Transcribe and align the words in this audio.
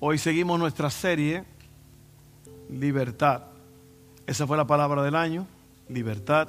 Hoy 0.00 0.18
seguimos 0.18 0.60
nuestra 0.60 0.90
serie 0.90 1.44
Libertad. 2.70 3.42
Esa 4.26 4.46
fue 4.46 4.56
la 4.56 4.66
palabra 4.66 5.02
del 5.02 5.16
año, 5.16 5.46
libertad. 5.88 6.48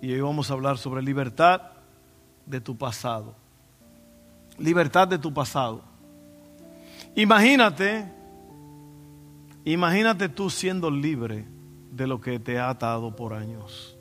Y 0.00 0.12
hoy 0.12 0.20
vamos 0.20 0.50
a 0.50 0.54
hablar 0.54 0.78
sobre 0.78 1.02
libertad 1.02 1.60
de 2.46 2.60
tu 2.60 2.76
pasado. 2.78 3.34
Libertad 4.56 5.08
de 5.08 5.18
tu 5.18 5.34
pasado. 5.34 5.82
Imagínate, 7.14 8.10
imagínate 9.64 10.28
tú 10.30 10.48
siendo 10.48 10.90
libre 10.90 11.44
de 11.90 12.06
lo 12.06 12.20
que 12.20 12.38
te 12.38 12.58
ha 12.58 12.70
atado 12.70 13.14
por 13.14 13.34
años. 13.34 13.96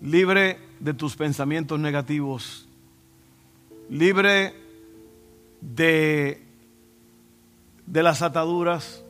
Libre 0.00 0.58
de 0.78 0.94
tus 0.94 1.16
pensamientos 1.16 1.80
negativos. 1.80 2.68
Libre 3.88 4.63
de, 5.72 6.46
de 7.86 8.02
las 8.02 8.22
ataduras, 8.22 9.02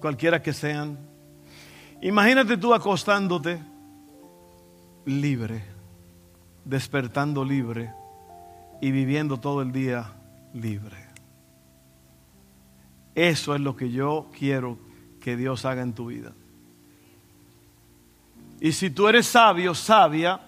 cualquiera 0.00 0.42
que 0.42 0.52
sean. 0.52 0.98
Imagínate 2.02 2.56
tú 2.56 2.74
acostándote 2.74 3.58
libre, 5.06 5.64
despertando 6.64 7.44
libre 7.44 7.90
y 8.80 8.90
viviendo 8.90 9.38
todo 9.38 9.62
el 9.62 9.72
día 9.72 10.12
libre. 10.52 10.96
Eso 13.14 13.54
es 13.54 13.60
lo 13.60 13.76
que 13.76 13.90
yo 13.90 14.30
quiero 14.36 14.78
que 15.20 15.36
Dios 15.36 15.64
haga 15.64 15.82
en 15.82 15.94
tu 15.94 16.06
vida. 16.06 16.32
Y 18.60 18.72
si 18.72 18.90
tú 18.90 19.08
eres 19.08 19.26
sabio, 19.26 19.74
sabia, 19.74 20.40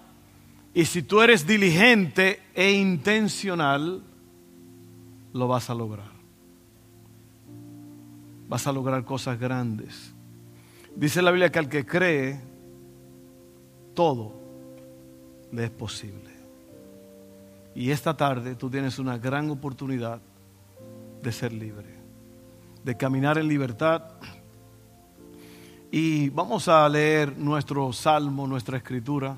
y 0.73 0.85
si 0.85 1.01
tú 1.01 1.21
eres 1.21 1.47
diligente 1.47 2.41
e 2.53 2.71
intencional, 2.71 4.03
lo 5.33 5.47
vas 5.47 5.69
a 5.69 5.75
lograr. 5.75 6.11
Vas 8.47 8.65
a 8.67 8.71
lograr 8.71 9.03
cosas 9.03 9.39
grandes. 9.39 10.13
Dice 10.95 11.21
la 11.21 11.31
Biblia 11.31 11.51
que 11.51 11.59
al 11.59 11.69
que 11.69 11.85
cree, 11.85 12.39
todo 13.93 14.33
le 15.51 15.65
es 15.65 15.69
posible. 15.69 16.31
Y 17.75 17.91
esta 17.91 18.17
tarde 18.17 18.55
tú 18.55 18.69
tienes 18.69 18.97
una 18.97 19.17
gran 19.17 19.49
oportunidad 19.51 20.19
de 21.21 21.31
ser 21.31 21.53
libre, 21.53 21.95
de 22.83 22.97
caminar 22.97 23.37
en 23.37 23.47
libertad. 23.47 24.03
Y 25.91 26.29
vamos 26.29 26.67
a 26.67 26.87
leer 26.89 27.37
nuestro 27.37 27.93
salmo, 27.93 28.47
nuestra 28.47 28.77
escritura, 28.77 29.37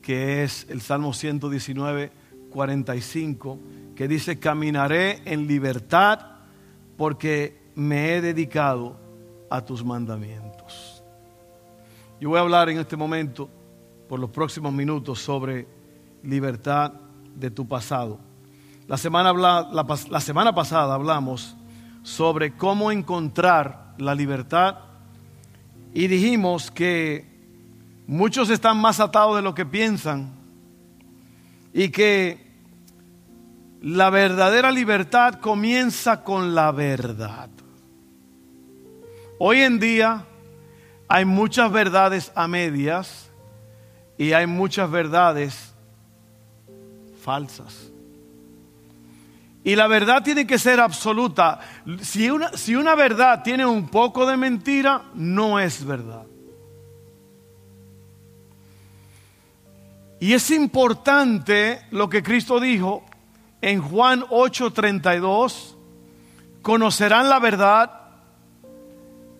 que 0.00 0.42
es 0.42 0.66
el 0.68 0.80
Salmo 0.80 1.12
119, 1.12 2.12
45 2.50 3.58
que 3.94 4.08
dice, 4.08 4.38
caminaré 4.38 5.22
en 5.24 5.46
libertad 5.46 6.20
porque 6.96 7.70
me 7.74 8.14
he 8.14 8.20
dedicado 8.20 8.96
a 9.50 9.64
tus 9.64 9.84
mandamientos. 9.84 11.02
Yo 12.20 12.30
voy 12.30 12.38
a 12.38 12.42
hablar 12.42 12.68
en 12.68 12.78
este 12.78 12.96
momento, 12.96 13.48
por 14.08 14.18
los 14.20 14.30
próximos 14.30 14.72
minutos, 14.72 15.20
sobre 15.20 15.66
libertad 16.22 16.92
de 17.34 17.50
tu 17.50 17.66
pasado. 17.66 18.18
La 18.86 18.96
semana, 18.96 19.32
la 19.32 20.20
semana 20.20 20.54
pasada 20.54 20.94
hablamos 20.94 21.56
sobre 22.02 22.56
cómo 22.56 22.92
encontrar 22.92 23.94
la 23.98 24.14
libertad 24.14 24.76
y 25.94 26.06
dijimos 26.06 26.70
que 26.70 27.26
muchos 28.06 28.50
están 28.50 28.76
más 28.78 29.00
atados 29.00 29.36
de 29.36 29.42
lo 29.42 29.54
que 29.54 29.64
piensan 29.64 30.32
y 31.72 31.88
que 31.88 32.43
la 33.84 34.08
verdadera 34.08 34.70
libertad 34.70 35.40
comienza 35.40 36.24
con 36.24 36.54
la 36.54 36.72
verdad. 36.72 37.50
Hoy 39.38 39.60
en 39.60 39.78
día 39.78 40.24
hay 41.06 41.26
muchas 41.26 41.70
verdades 41.70 42.32
a 42.34 42.48
medias 42.48 43.30
y 44.16 44.32
hay 44.32 44.46
muchas 44.46 44.90
verdades 44.90 45.74
falsas. 47.22 47.90
Y 49.62 49.76
la 49.76 49.86
verdad 49.86 50.22
tiene 50.22 50.46
que 50.46 50.58
ser 50.58 50.80
absoluta. 50.80 51.60
Si 52.00 52.30
una, 52.30 52.56
si 52.56 52.76
una 52.76 52.94
verdad 52.94 53.42
tiene 53.42 53.66
un 53.66 53.88
poco 53.88 54.24
de 54.24 54.38
mentira, 54.38 55.02
no 55.12 55.60
es 55.60 55.84
verdad. 55.84 56.24
Y 60.20 60.32
es 60.32 60.50
importante 60.50 61.82
lo 61.90 62.08
que 62.08 62.22
Cristo 62.22 62.58
dijo 62.58 63.04
en 63.64 63.80
Juan 63.80 64.20
8:32, 64.28 65.74
conocerán 66.60 67.30
la 67.30 67.38
verdad 67.38 67.90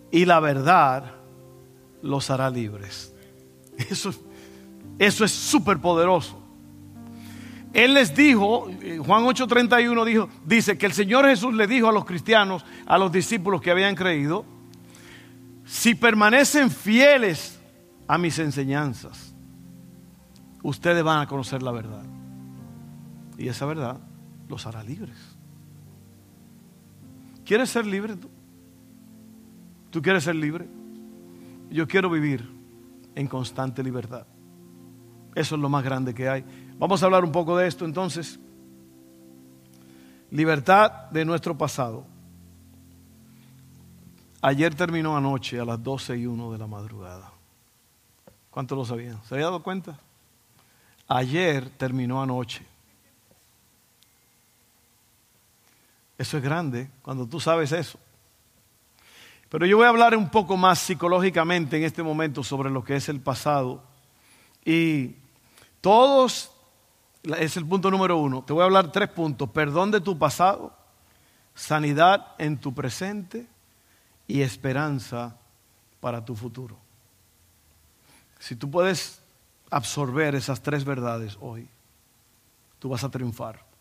y 0.09 0.25
la 0.25 0.39
verdad 0.39 1.13
los 2.01 2.31
hará 2.31 2.49
libres. 2.49 3.13
Eso, 3.77 4.11
eso 4.97 5.25
es 5.25 5.31
súper 5.31 5.79
poderoso. 5.79 6.41
Él 7.71 7.93
les 7.93 8.15
dijo, 8.15 8.67
Juan 9.05 9.25
8:31 9.25 10.05
dijo, 10.05 10.29
dice 10.43 10.75
que 10.75 10.87
el 10.87 10.93
Señor 10.93 11.25
Jesús 11.25 11.53
le 11.53 11.67
dijo 11.67 11.89
a 11.89 11.91
los 11.91 12.05
cristianos, 12.05 12.65
a 12.87 12.97
los 12.97 13.11
discípulos 13.11 13.61
que 13.61 13.69
habían 13.69 13.93
creído, 13.93 14.43
si 15.65 15.93
permanecen 15.93 16.71
fieles 16.71 17.59
a 18.07 18.17
mis 18.17 18.39
enseñanzas, 18.39 19.35
ustedes 20.63 21.03
van 21.03 21.21
a 21.21 21.27
conocer 21.27 21.61
la 21.61 21.71
verdad. 21.71 22.05
Y 23.37 23.49
esa 23.49 23.67
verdad 23.67 23.99
los 24.47 24.65
hará 24.65 24.83
libres. 24.83 25.17
¿Quieres 27.45 27.69
ser 27.69 27.85
libre 27.85 28.15
tú? 28.15 28.29
¿Tú 29.91 30.01
quieres 30.01 30.23
ser 30.23 30.35
libre? 30.35 30.67
Yo 31.69 31.87
quiero 31.87 32.09
vivir 32.09 32.49
en 33.15 33.27
constante 33.27 33.83
libertad. 33.83 34.25
Eso 35.35 35.55
es 35.55 35.61
lo 35.61 35.69
más 35.69 35.83
grande 35.83 36.13
que 36.13 36.27
hay. 36.27 36.43
Vamos 36.77 37.01
a 37.01 37.05
hablar 37.05 37.23
un 37.23 37.31
poco 37.31 37.57
de 37.57 37.67
esto 37.67 37.85
entonces. 37.85 38.39
Libertad 40.31 41.09
de 41.11 41.23
nuestro 41.25 41.57
pasado. 41.57 42.05
Ayer 44.41 44.75
terminó 44.75 45.17
anoche 45.17 45.59
a 45.59 45.65
las 45.65 45.81
12 45.81 46.17
y 46.17 46.25
1 46.25 46.51
de 46.51 46.57
la 46.57 46.67
madrugada. 46.67 47.31
¿Cuántos 48.49 48.77
lo 48.77 48.85
sabían? 48.85 49.21
¿Se 49.23 49.35
había 49.35 49.47
dado 49.47 49.63
cuenta? 49.63 49.99
Ayer 51.07 51.69
terminó 51.69 52.21
anoche. 52.21 52.65
Eso 56.17 56.37
es 56.37 56.43
grande 56.43 56.89
cuando 57.01 57.27
tú 57.27 57.39
sabes 57.39 57.71
eso. 57.71 57.99
Pero 59.49 59.65
yo 59.65 59.77
voy 59.77 59.85
a 59.85 59.89
hablar 59.89 60.15
un 60.15 60.29
poco 60.29 60.57
más 60.57 60.79
psicológicamente 60.79 61.77
en 61.77 61.83
este 61.83 62.03
momento 62.03 62.43
sobre 62.43 62.69
lo 62.69 62.83
que 62.83 62.95
es 62.95 63.09
el 63.09 63.19
pasado. 63.19 63.83
Y 64.63 65.15
todos, 65.81 66.51
es 67.23 67.57
el 67.57 67.65
punto 67.65 67.91
número 67.91 68.17
uno. 68.17 68.43
Te 68.43 68.53
voy 68.53 68.61
a 68.61 68.65
hablar 68.65 68.91
tres 68.91 69.09
puntos. 69.09 69.49
Perdón 69.49 69.91
de 69.91 70.01
tu 70.01 70.17
pasado, 70.17 70.75
sanidad 71.53 72.33
en 72.37 72.57
tu 72.57 72.73
presente 72.73 73.47
y 74.27 74.41
esperanza 74.41 75.37
para 75.99 76.23
tu 76.23 76.35
futuro. 76.35 76.77
Si 78.39 78.55
tú 78.55 78.69
puedes 78.69 79.21
absorber 79.69 80.35
esas 80.35 80.61
tres 80.61 80.85
verdades 80.85 81.37
hoy, 81.39 81.67
tú 82.79 82.89
vas 82.89 83.03
a 83.03 83.09
triunfar 83.09 83.74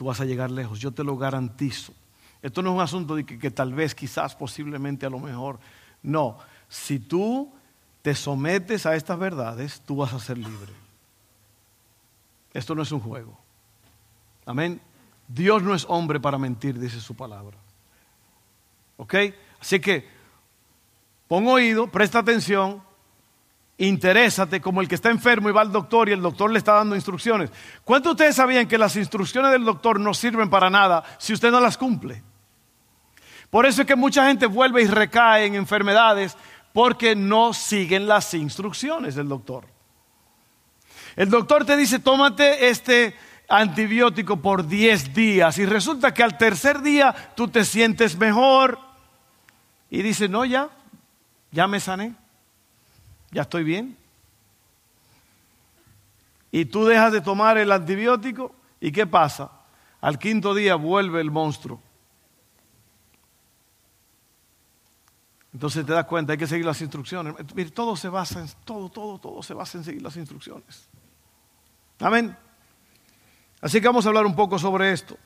tú 0.00 0.06
vas 0.06 0.18
a 0.18 0.24
llegar 0.24 0.50
lejos, 0.50 0.80
yo 0.80 0.92
te 0.92 1.04
lo 1.04 1.18
garantizo. 1.18 1.92
Esto 2.40 2.62
no 2.62 2.70
es 2.70 2.74
un 2.76 2.80
asunto 2.80 3.16
de 3.16 3.26
que, 3.26 3.50
tal 3.50 3.74
vez, 3.74 3.94
quizás, 3.94 4.34
posiblemente, 4.34 5.04
a 5.04 5.10
lo 5.10 5.18
mejor. 5.18 5.60
No, 6.02 6.38
si 6.70 6.98
tú 6.98 7.52
te 8.00 8.14
sometes 8.14 8.86
a 8.86 8.94
estas 8.94 9.18
verdades, 9.18 9.82
tú 9.84 9.96
vas 9.96 10.14
a 10.14 10.18
ser 10.18 10.38
libre. 10.38 10.72
Esto 12.54 12.74
no 12.74 12.80
es 12.80 12.90
un 12.92 13.00
juego. 13.00 13.38
Amén. 14.46 14.80
Dios 15.28 15.62
no 15.62 15.74
es 15.74 15.84
hombre 15.86 16.18
para 16.18 16.38
mentir, 16.38 16.78
dice 16.78 16.98
su 16.98 17.14
palabra. 17.14 17.58
¿Ok? 18.96 19.14
Así 19.60 19.80
que 19.80 20.08
pon 21.28 21.46
oído, 21.46 21.88
presta 21.88 22.20
atención 22.20 22.82
interésate 23.80 24.60
como 24.60 24.80
el 24.80 24.88
que 24.88 24.94
está 24.94 25.10
enfermo 25.10 25.48
y 25.48 25.52
va 25.52 25.62
al 25.62 25.72
doctor 25.72 26.08
y 26.08 26.12
el 26.12 26.20
doctor 26.20 26.50
le 26.50 26.58
está 26.58 26.74
dando 26.74 26.94
instrucciones. 26.94 27.50
¿Cuántos 27.82 28.10
de 28.10 28.12
ustedes 28.12 28.36
sabían 28.36 28.68
que 28.68 28.76
las 28.76 28.94
instrucciones 28.96 29.50
del 29.52 29.64
doctor 29.64 29.98
no 29.98 30.12
sirven 30.12 30.50
para 30.50 30.68
nada 30.68 31.02
si 31.18 31.32
usted 31.32 31.50
no 31.50 31.60
las 31.60 31.78
cumple? 31.78 32.22
Por 33.48 33.66
eso 33.66 33.80
es 33.80 33.88
que 33.88 33.96
mucha 33.96 34.26
gente 34.26 34.46
vuelve 34.46 34.82
y 34.82 34.86
recae 34.86 35.46
en 35.46 35.54
enfermedades 35.54 36.36
porque 36.74 37.16
no 37.16 37.54
siguen 37.54 38.06
las 38.06 38.34
instrucciones 38.34 39.14
del 39.14 39.28
doctor. 39.28 39.66
El 41.16 41.30
doctor 41.30 41.64
te 41.64 41.76
dice, 41.76 41.98
tómate 41.98 42.68
este 42.68 43.16
antibiótico 43.48 44.36
por 44.36 44.68
10 44.68 45.14
días 45.14 45.58
y 45.58 45.64
resulta 45.64 46.12
que 46.12 46.22
al 46.22 46.36
tercer 46.36 46.82
día 46.82 47.32
tú 47.34 47.48
te 47.48 47.64
sientes 47.64 48.16
mejor 48.16 48.78
y 49.88 50.02
dice, 50.02 50.28
no, 50.28 50.44
ya, 50.44 50.68
ya 51.50 51.66
me 51.66 51.80
sané 51.80 52.14
ya 53.30 53.42
estoy 53.42 53.64
bien. 53.64 53.96
Y 56.52 56.64
tú 56.64 56.84
dejas 56.84 57.12
de 57.12 57.20
tomar 57.20 57.58
el 57.58 57.70
antibiótico 57.70 58.54
y 58.80 58.90
¿qué 58.90 59.06
pasa? 59.06 59.50
Al 60.00 60.18
quinto 60.18 60.54
día 60.54 60.74
vuelve 60.74 61.20
el 61.20 61.30
monstruo. 61.30 61.80
Entonces 65.52 65.84
te 65.84 65.92
das 65.92 66.06
cuenta, 66.06 66.32
hay 66.32 66.38
que 66.38 66.46
seguir 66.46 66.64
las 66.64 66.80
instrucciones. 66.80 67.34
todo 67.74 67.96
se 67.96 68.08
basa 68.08 68.40
en, 68.40 68.48
todo, 68.64 68.88
todo, 68.88 69.18
todo 69.18 69.42
se 69.42 69.54
basa 69.54 69.78
en 69.78 69.84
seguir 69.84 70.02
las 70.02 70.16
instrucciones. 70.16 70.88
Amén. 71.98 72.36
Así 73.60 73.80
que 73.80 73.86
vamos 73.86 74.06
a 74.06 74.08
hablar 74.08 74.26
un 74.26 74.36
poco 74.36 74.58
sobre 74.58 74.92
esto. 74.92 75.16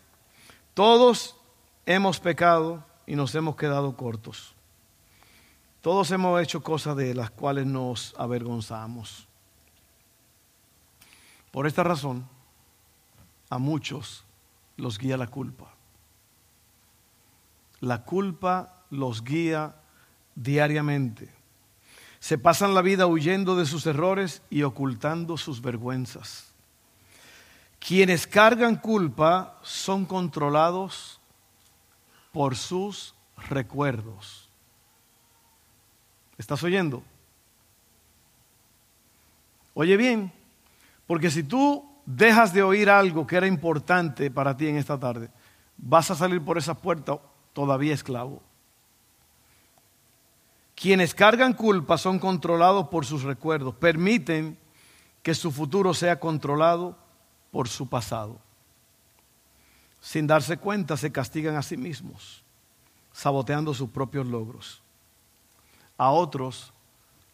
Todos 0.72 1.36
hemos 1.86 2.18
pecado 2.20 2.84
y 3.06 3.16
nos 3.16 3.34
hemos 3.34 3.56
quedado 3.56 3.96
cortos. 3.96 4.53
Todos 5.84 6.10
hemos 6.12 6.40
hecho 6.40 6.62
cosas 6.62 6.96
de 6.96 7.12
las 7.12 7.30
cuales 7.30 7.66
nos 7.66 8.14
avergonzamos. 8.16 9.28
Por 11.50 11.66
esta 11.66 11.82
razón, 11.82 12.26
a 13.50 13.58
muchos 13.58 14.24
los 14.78 14.98
guía 14.98 15.18
la 15.18 15.26
culpa. 15.26 15.74
La 17.80 18.02
culpa 18.02 18.82
los 18.88 19.24
guía 19.24 19.76
diariamente. 20.34 21.30
Se 22.18 22.38
pasan 22.38 22.72
la 22.72 22.80
vida 22.80 23.06
huyendo 23.06 23.54
de 23.54 23.66
sus 23.66 23.84
errores 23.84 24.40
y 24.48 24.62
ocultando 24.62 25.36
sus 25.36 25.60
vergüenzas. 25.60 26.46
Quienes 27.78 28.26
cargan 28.26 28.76
culpa 28.76 29.58
son 29.62 30.06
controlados 30.06 31.20
por 32.32 32.56
sus 32.56 33.14
recuerdos. 33.50 34.43
¿Estás 36.38 36.62
oyendo? 36.62 37.02
Oye 39.74 39.96
bien, 39.96 40.32
porque 41.06 41.30
si 41.30 41.42
tú 41.42 41.84
dejas 42.06 42.52
de 42.52 42.62
oír 42.62 42.90
algo 42.90 43.26
que 43.26 43.36
era 43.36 43.46
importante 43.46 44.30
para 44.30 44.56
ti 44.56 44.68
en 44.68 44.76
esta 44.76 44.98
tarde, 44.98 45.30
vas 45.76 46.10
a 46.10 46.14
salir 46.14 46.42
por 46.42 46.58
esa 46.58 46.74
puerta 46.74 47.18
todavía 47.52 47.94
esclavo. 47.94 48.42
Quienes 50.74 51.14
cargan 51.14 51.54
culpa 51.54 51.98
son 51.98 52.18
controlados 52.18 52.88
por 52.88 53.06
sus 53.06 53.22
recuerdos, 53.22 53.74
permiten 53.74 54.58
que 55.22 55.34
su 55.34 55.50
futuro 55.50 55.94
sea 55.94 56.20
controlado 56.20 56.98
por 57.50 57.68
su 57.68 57.88
pasado. 57.88 58.38
Sin 60.00 60.26
darse 60.26 60.58
cuenta 60.58 60.96
se 60.96 61.10
castigan 61.10 61.56
a 61.56 61.62
sí 61.62 61.76
mismos, 61.76 62.44
saboteando 63.12 63.72
sus 63.72 63.88
propios 63.88 64.26
logros. 64.26 64.83
A 65.96 66.10
otros 66.10 66.72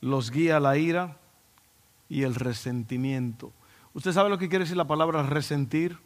los 0.01 0.31
guía 0.31 0.61
la 0.61 0.77
ira 0.77 1.17
y 2.09 2.23
el 2.23 2.35
resentimiento. 2.35 3.53
¿Usted 3.95 4.13
sabe 4.13 4.31
lo 4.31 4.39
que 4.39 4.49
quiere 4.49 4.65
decir 4.65 4.77
la 4.77 4.87
palabra 4.87 5.23
resentir? 5.23 5.99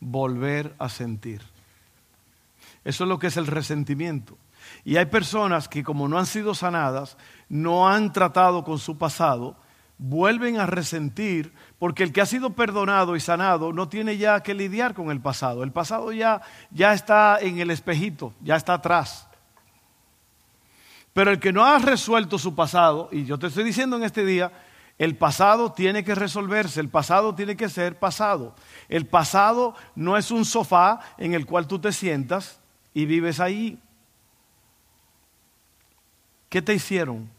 Volver 0.00 0.74
a 0.78 0.88
sentir. 0.88 1.42
Eso 2.84 3.04
es 3.04 3.08
lo 3.08 3.18
que 3.18 3.28
es 3.28 3.36
el 3.36 3.46
resentimiento. 3.46 4.36
Y 4.84 4.96
hay 4.96 5.06
personas 5.06 5.68
que 5.68 5.82
como 5.82 6.08
no 6.08 6.18
han 6.18 6.26
sido 6.26 6.54
sanadas, 6.54 7.16
no 7.48 7.88
han 7.88 8.12
tratado 8.12 8.64
con 8.64 8.78
su 8.78 8.96
pasado, 8.98 9.56
vuelven 9.98 10.58
a 10.58 10.66
resentir 10.66 11.52
porque 11.78 12.02
el 12.02 12.12
que 12.12 12.20
ha 12.20 12.26
sido 12.26 12.50
perdonado 12.50 13.16
y 13.16 13.20
sanado 13.20 13.72
no 13.72 13.88
tiene 13.88 14.16
ya 14.16 14.40
que 14.42 14.54
lidiar 14.54 14.94
con 14.94 15.10
el 15.10 15.20
pasado. 15.20 15.62
El 15.62 15.72
pasado 15.72 16.12
ya, 16.12 16.42
ya 16.70 16.92
está 16.92 17.38
en 17.40 17.58
el 17.58 17.70
espejito, 17.70 18.32
ya 18.42 18.56
está 18.56 18.74
atrás. 18.74 19.28
Pero 21.14 21.30
el 21.30 21.38
que 21.38 21.52
no 21.52 21.64
ha 21.64 21.78
resuelto 21.78 22.38
su 22.38 22.54
pasado, 22.54 23.08
y 23.10 23.24
yo 23.24 23.38
te 23.38 23.46
estoy 23.46 23.64
diciendo 23.64 23.96
en 23.96 24.02
este 24.02 24.26
día, 24.26 24.52
el 24.98 25.16
pasado 25.16 25.72
tiene 25.72 26.04
que 26.04 26.14
resolverse, 26.14 26.80
el 26.80 26.88
pasado 26.88 27.34
tiene 27.34 27.56
que 27.56 27.68
ser 27.68 27.98
pasado. 27.98 28.54
El 28.88 29.06
pasado 29.06 29.74
no 29.94 30.16
es 30.16 30.30
un 30.32 30.44
sofá 30.44 31.00
en 31.16 31.32
el 31.34 31.46
cual 31.46 31.68
tú 31.68 31.78
te 31.78 31.92
sientas 31.92 32.60
y 32.92 33.06
vives 33.06 33.38
ahí. 33.38 33.78
¿Qué 36.48 36.60
te 36.60 36.74
hicieron? 36.74 37.30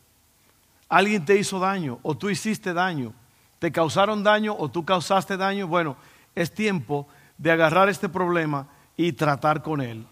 ¿Alguien 0.88 1.26
te 1.26 1.38
hizo 1.38 1.60
daño 1.60 2.00
o 2.02 2.16
tú 2.16 2.30
hiciste 2.30 2.74
daño? 2.74 3.14
¿Te 3.60 3.74
causaron 3.74 4.24
daño 4.24 4.56
o 4.58 4.70
tú 4.70 4.86
causaste 4.86 5.36
daño? 5.36 5.68
Bueno, 5.68 5.98
es 6.34 6.54
tiempo 6.54 7.08
de 7.38 7.52
agarrar 7.52 7.90
este 7.90 8.08
problema 8.08 8.68
y 8.96 9.12
tratar 9.12 9.62
con 9.62 9.82
él. 9.82 10.08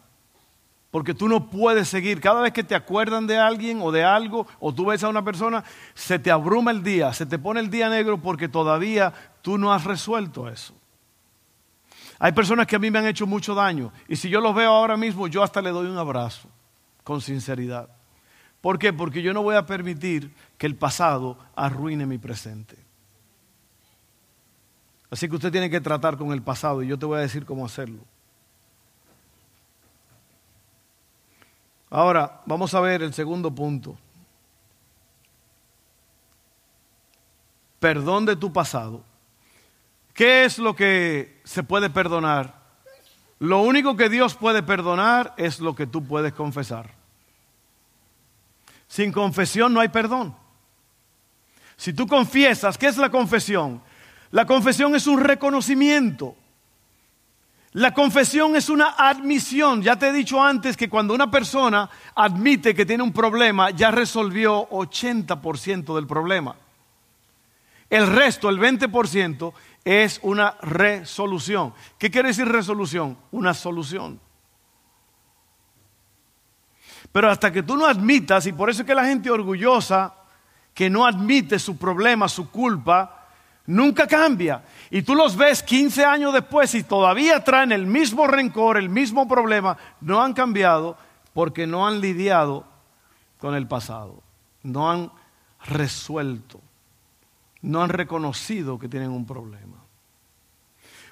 Porque 0.93 1.15
tú 1.15 1.27
no 1.27 1.49
puedes 1.49 1.87
seguir. 1.89 2.21
Cada 2.21 2.39
vez 2.39 2.53
que 2.53 2.63
te 2.63 2.75
acuerdan 2.75 3.25
de 3.25 3.35
alguien 3.35 3.79
o 3.81 3.91
de 3.91 4.03
algo, 4.03 4.45
o 4.59 4.71
tú 4.71 4.85
ves 4.85 5.03
a 5.03 5.09
una 5.09 5.25
persona, 5.25 5.63
se 5.95 6.19
te 6.19 6.29
abruma 6.29 6.69
el 6.69 6.83
día, 6.83 7.11
se 7.13 7.25
te 7.25 7.39
pone 7.39 7.61
el 7.61 7.71
día 7.71 7.89
negro 7.89 8.21
porque 8.21 8.47
todavía 8.47 9.11
tú 9.41 9.57
no 9.57 9.73
has 9.73 9.85
resuelto 9.85 10.47
eso. 10.47 10.75
Hay 12.19 12.31
personas 12.33 12.67
que 12.67 12.75
a 12.75 12.79
mí 12.79 12.91
me 12.91 12.99
han 12.99 13.07
hecho 13.07 13.25
mucho 13.25 13.55
daño. 13.55 13.91
Y 14.07 14.17
si 14.17 14.29
yo 14.29 14.39
los 14.39 14.53
veo 14.53 14.69
ahora 14.69 14.95
mismo, 14.95 15.27
yo 15.27 15.41
hasta 15.41 15.63
le 15.63 15.71
doy 15.71 15.87
un 15.87 15.97
abrazo, 15.97 16.47
con 17.03 17.21
sinceridad. 17.21 17.89
¿Por 18.61 18.77
qué? 18.77 18.93
Porque 18.93 19.23
yo 19.23 19.33
no 19.33 19.41
voy 19.41 19.55
a 19.55 19.65
permitir 19.65 20.31
que 20.59 20.67
el 20.67 20.75
pasado 20.75 21.39
arruine 21.55 22.05
mi 22.05 22.19
presente. 22.19 22.77
Así 25.09 25.27
que 25.27 25.37
usted 25.37 25.51
tiene 25.51 25.71
que 25.71 25.81
tratar 25.81 26.17
con 26.17 26.33
el 26.33 26.43
pasado 26.43 26.83
y 26.83 26.87
yo 26.87 26.99
te 26.99 27.07
voy 27.07 27.17
a 27.17 27.21
decir 27.21 27.47
cómo 27.47 27.65
hacerlo. 27.65 28.05
Ahora, 31.93 32.41
vamos 32.47 32.73
a 32.73 32.79
ver 32.79 33.03
el 33.03 33.13
segundo 33.13 33.53
punto. 33.53 33.95
Perdón 37.79 38.25
de 38.25 38.35
tu 38.35 38.51
pasado. 38.51 39.03
¿Qué 40.11 40.43
es 40.43 40.57
lo 40.57 40.75
que 40.75 41.39
se 41.43 41.61
puede 41.61 41.91
perdonar? 41.91 42.55
Lo 43.37 43.61
único 43.61 43.95
que 43.95 44.09
Dios 44.09 44.33
puede 44.33 44.63
perdonar 44.63 45.35
es 45.37 45.59
lo 45.59 45.75
que 45.75 45.85
tú 45.85 46.03
puedes 46.03 46.33
confesar. 46.33 46.89
Sin 48.87 49.11
confesión 49.11 49.71
no 49.71 49.79
hay 49.79 49.89
perdón. 49.89 50.35
Si 51.77 51.93
tú 51.93 52.07
confiesas, 52.07 52.75
¿qué 52.75 52.87
es 52.87 52.97
la 52.97 53.11
confesión? 53.11 53.83
La 54.31 54.47
confesión 54.47 54.95
es 54.95 55.05
un 55.05 55.19
reconocimiento. 55.19 56.35
La 57.73 57.91
confesión 57.93 58.55
es 58.55 58.69
una 58.69 58.95
admisión. 58.97 59.81
Ya 59.81 59.95
te 59.95 60.09
he 60.09 60.13
dicho 60.13 60.41
antes 60.41 60.77
que 60.77 60.89
cuando 60.89 61.13
una 61.13 61.31
persona 61.31 61.89
admite 62.15 62.75
que 62.75 62.85
tiene 62.85 63.03
un 63.03 63.11
problema, 63.11 63.71
ya 63.71 63.89
resolvió 63.89 64.69
80% 64.69 65.95
del 65.95 66.05
problema. 66.05 66.55
El 67.89 68.07
resto, 68.07 68.49
el 68.49 68.59
20%, 68.59 69.53
es 69.83 70.19
una 70.21 70.55
resolución. 70.61 71.73
¿Qué 71.97 72.11
quiere 72.11 72.29
decir 72.29 72.47
resolución? 72.47 73.17
Una 73.31 73.53
solución. 73.53 74.19
Pero 77.11 77.29
hasta 77.29 77.51
que 77.51 77.63
tú 77.63 77.75
no 77.75 77.85
admitas, 77.85 78.45
y 78.45 78.53
por 78.53 78.69
eso 78.69 78.81
es 78.81 78.87
que 78.87 78.95
la 78.95 79.05
gente 79.05 79.29
orgullosa, 79.29 80.13
que 80.73 80.89
no 80.89 81.05
admite 81.05 81.59
su 81.59 81.77
problema, 81.77 82.27
su 82.27 82.49
culpa, 82.49 83.27
nunca 83.67 84.07
cambia. 84.07 84.63
Y 84.93 85.01
tú 85.01 85.15
los 85.15 85.35
ves 85.35 85.63
15 85.63 86.05
años 86.05 86.33
después 86.33 86.75
y 86.75 86.83
todavía 86.83 87.43
traen 87.43 87.71
el 87.71 87.87
mismo 87.87 88.27
rencor, 88.27 88.77
el 88.77 88.89
mismo 88.89 89.27
problema, 89.27 89.75
no 90.01 90.21
han 90.21 90.33
cambiado 90.33 90.95
porque 91.33 91.65
no 91.65 91.87
han 91.87 91.99
lidiado 91.99 92.63
con 93.39 93.55
el 93.55 93.67
pasado, 93.67 94.21
no 94.61 94.91
han 94.91 95.11
resuelto, 95.65 96.61
no 97.63 97.81
han 97.81 97.89
reconocido 97.89 98.77
que 98.77 98.87
tienen 98.87 99.09
un 99.09 99.25
problema. 99.25 99.77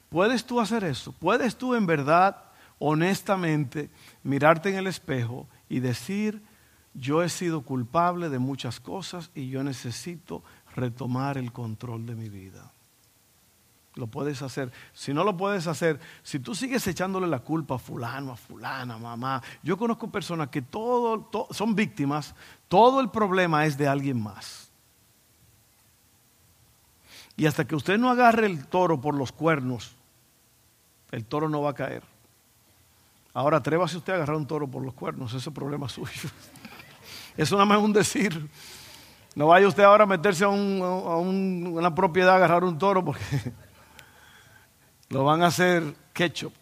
¿Puedes 0.10 0.46
tú 0.46 0.60
hacer 0.60 0.84
eso? 0.84 1.12
¿Puedes 1.14 1.56
tú 1.56 1.74
en 1.74 1.88
verdad, 1.88 2.38
honestamente, 2.78 3.90
mirarte 4.22 4.70
en 4.70 4.76
el 4.76 4.86
espejo 4.86 5.48
y 5.70 5.80
decir, 5.80 6.40
yo 6.94 7.24
he 7.24 7.30
sido 7.30 7.62
culpable 7.62 8.30
de 8.30 8.38
muchas 8.38 8.80
cosas 8.80 9.32
y 9.34 9.50
yo 9.50 9.64
necesito 9.64 10.44
retomar 10.76 11.40
el 11.40 11.52
control 11.52 12.06
de 12.06 12.14
mi 12.14 12.30
vida. 12.30 12.71
Lo 13.96 14.08
puedes 14.08 14.42
hacer. 14.42 14.72
Si 14.94 15.14
no 15.14 15.24
lo 15.24 15.36
puedes 15.36 15.68
hacer, 15.68 16.00
si 16.24 16.40
tú 16.40 16.56
sigues 16.56 16.86
echándole 16.88 17.28
la 17.28 17.40
culpa 17.40 17.76
a 17.76 17.80
fulano, 17.80 18.32
a 18.32 18.38
fulana, 18.38 18.98
mamá. 18.98 19.42
Yo 19.64 19.78
conozco 19.78 20.10
personas 20.10 20.50
que 20.50 20.62
todo, 20.62 21.28
son 21.52 21.76
víctimas, 21.76 22.34
todo 22.70 23.02
el 23.02 23.10
problema 23.10 23.66
es 23.66 23.78
de 23.78 23.88
alguien 23.88 24.22
más. 24.22 24.72
Y 27.36 27.46
hasta 27.46 27.66
que 27.66 27.76
usted 27.76 27.98
no 27.98 28.10
agarre 28.10 28.46
el 28.46 28.66
toro 28.68 29.02
por 29.02 29.16
los 29.16 29.32
cuernos, 29.32 29.96
el 31.12 31.26
toro 31.26 31.50
no 31.50 31.62
va 31.62 31.72
a 31.72 31.76
caer. 31.76 32.04
Ahora 33.34 33.58
atrévase 33.58 33.98
usted 33.98 34.14
a 34.14 34.18
agarrar 34.18 34.38
un 34.38 34.48
toro 34.48 34.68
por 34.68 34.84
los 34.84 34.94
cuernos, 34.94 35.34
ese 35.34 35.50
es 35.50 35.56
problema 35.56 35.90
suyo. 35.90 36.30
Eso 37.38 37.56
nada 37.56 37.66
más 37.66 37.78
es 37.80 37.84
un 37.84 37.94
decir. 37.94 38.50
No 39.36 39.48
vaya 39.48 39.68
usted 39.68 39.84
ahora 39.84 40.04
a 40.04 40.08
meterse 40.08 40.44
a, 40.44 40.50
una 40.50 41.96
propiedad 41.96 42.34
a 42.34 42.36
agarrar 42.36 42.64
un 42.66 42.78
toro 42.78 43.04
porque 43.04 43.24
lo 45.12 45.25
van 45.25 45.44
a 45.44 45.48
hacer 45.48 45.84
ketchup. 46.13 46.53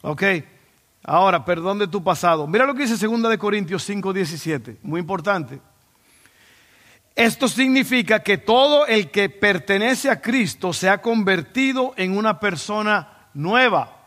Ok, 0.00 0.22
ahora, 1.04 1.44
perdón 1.44 1.78
de 1.78 1.86
tu 1.86 2.02
pasado. 2.02 2.46
Mira 2.46 2.66
lo 2.66 2.74
que 2.74 2.86
dice 2.86 3.06
2 3.06 3.22
de 3.28 3.38
Corintios 3.38 3.84
5, 3.84 4.12
17, 4.12 4.78
muy 4.82 5.00
importante. 5.00 5.60
Esto 7.14 7.46
significa 7.46 8.22
que 8.22 8.38
todo 8.38 8.86
el 8.86 9.10
que 9.10 9.28
pertenece 9.28 10.10
a 10.10 10.22
Cristo 10.22 10.72
se 10.72 10.88
ha 10.88 11.02
convertido 11.02 11.92
en 11.96 12.16
una 12.16 12.40
persona 12.40 13.28
nueva. 13.34 13.98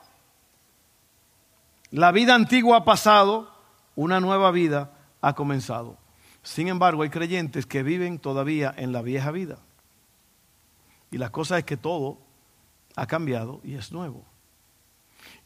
La 1.92 2.12
vida 2.12 2.34
antigua 2.34 2.78
ha 2.78 2.86
pasado, 2.86 3.52
una 3.96 4.20
nueva 4.20 4.50
vida 4.50 4.92
ha 5.22 5.34
comenzado. 5.34 5.98
Sin 6.42 6.68
embargo, 6.68 7.04
hay 7.04 7.10
creyentes 7.10 7.68
que 7.68 7.84
viven 7.84 8.18
todavía 8.18 8.74
en 8.76 8.92
la 8.92 9.04
vieja 9.04 9.30
vida. 9.30 9.60
Y 11.12 11.18
la 11.18 11.32
cosa 11.32 11.58
es 11.58 11.66
que 11.66 11.78
todo 11.78 12.20
ha 12.96 13.06
cambiado 13.06 13.62
y 13.64 13.76
es 13.76 13.92
nuevo. 13.92 14.26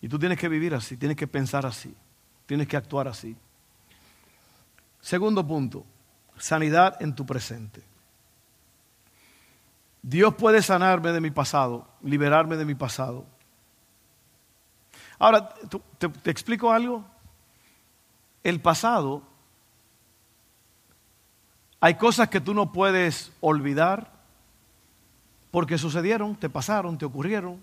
Y 0.01 0.07
tú 0.07 0.17
tienes 0.19 0.37
que 0.37 0.49
vivir 0.49 0.73
así, 0.73 0.97
tienes 0.97 1.17
que 1.17 1.27
pensar 1.27 1.65
así, 1.65 1.95
tienes 2.45 2.67
que 2.67 2.77
actuar 2.77 3.07
así. 3.07 3.35
Segundo 5.01 5.45
punto, 5.45 5.85
sanidad 6.37 7.01
en 7.01 7.15
tu 7.15 7.25
presente. 7.25 7.83
Dios 10.01 10.35
puede 10.35 10.61
sanarme 10.61 11.11
de 11.11 11.21
mi 11.21 11.31
pasado, 11.31 11.87
liberarme 12.01 12.55
de 12.55 12.65
mi 12.65 12.75
pasado. 12.75 13.25
Ahora, 15.17 15.49
te, 15.97 16.07
te 16.07 16.31
explico 16.31 16.71
algo. 16.71 17.05
El 18.41 18.61
pasado, 18.61 19.23
hay 21.81 21.95
cosas 21.95 22.29
que 22.29 22.39
tú 22.39 22.53
no 22.53 22.71
puedes 22.71 23.33
olvidar 23.41 24.18
porque 25.51 25.77
sucedieron, 25.77 26.35
te 26.35 26.49
pasaron, 26.49 26.97
te 26.97 27.05
ocurrieron, 27.05 27.61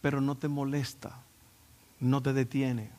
pero 0.00 0.20
no 0.20 0.34
te 0.34 0.48
molesta, 0.48 1.18
no 2.00 2.22
te 2.22 2.32
detiene, 2.32 2.90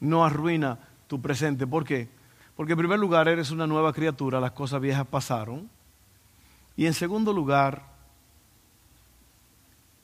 no 0.00 0.24
arruina 0.24 0.78
tu 1.08 1.20
presente. 1.20 1.66
¿Por 1.66 1.84
qué? 1.84 2.08
Porque 2.56 2.72
en 2.72 2.78
primer 2.78 2.98
lugar 2.98 3.28
eres 3.28 3.50
una 3.50 3.66
nueva 3.66 3.92
criatura, 3.92 4.40
las 4.40 4.52
cosas 4.52 4.80
viejas 4.80 5.06
pasaron. 5.06 5.68
Y 6.76 6.86
en 6.86 6.94
segundo 6.94 7.32
lugar, 7.32 7.82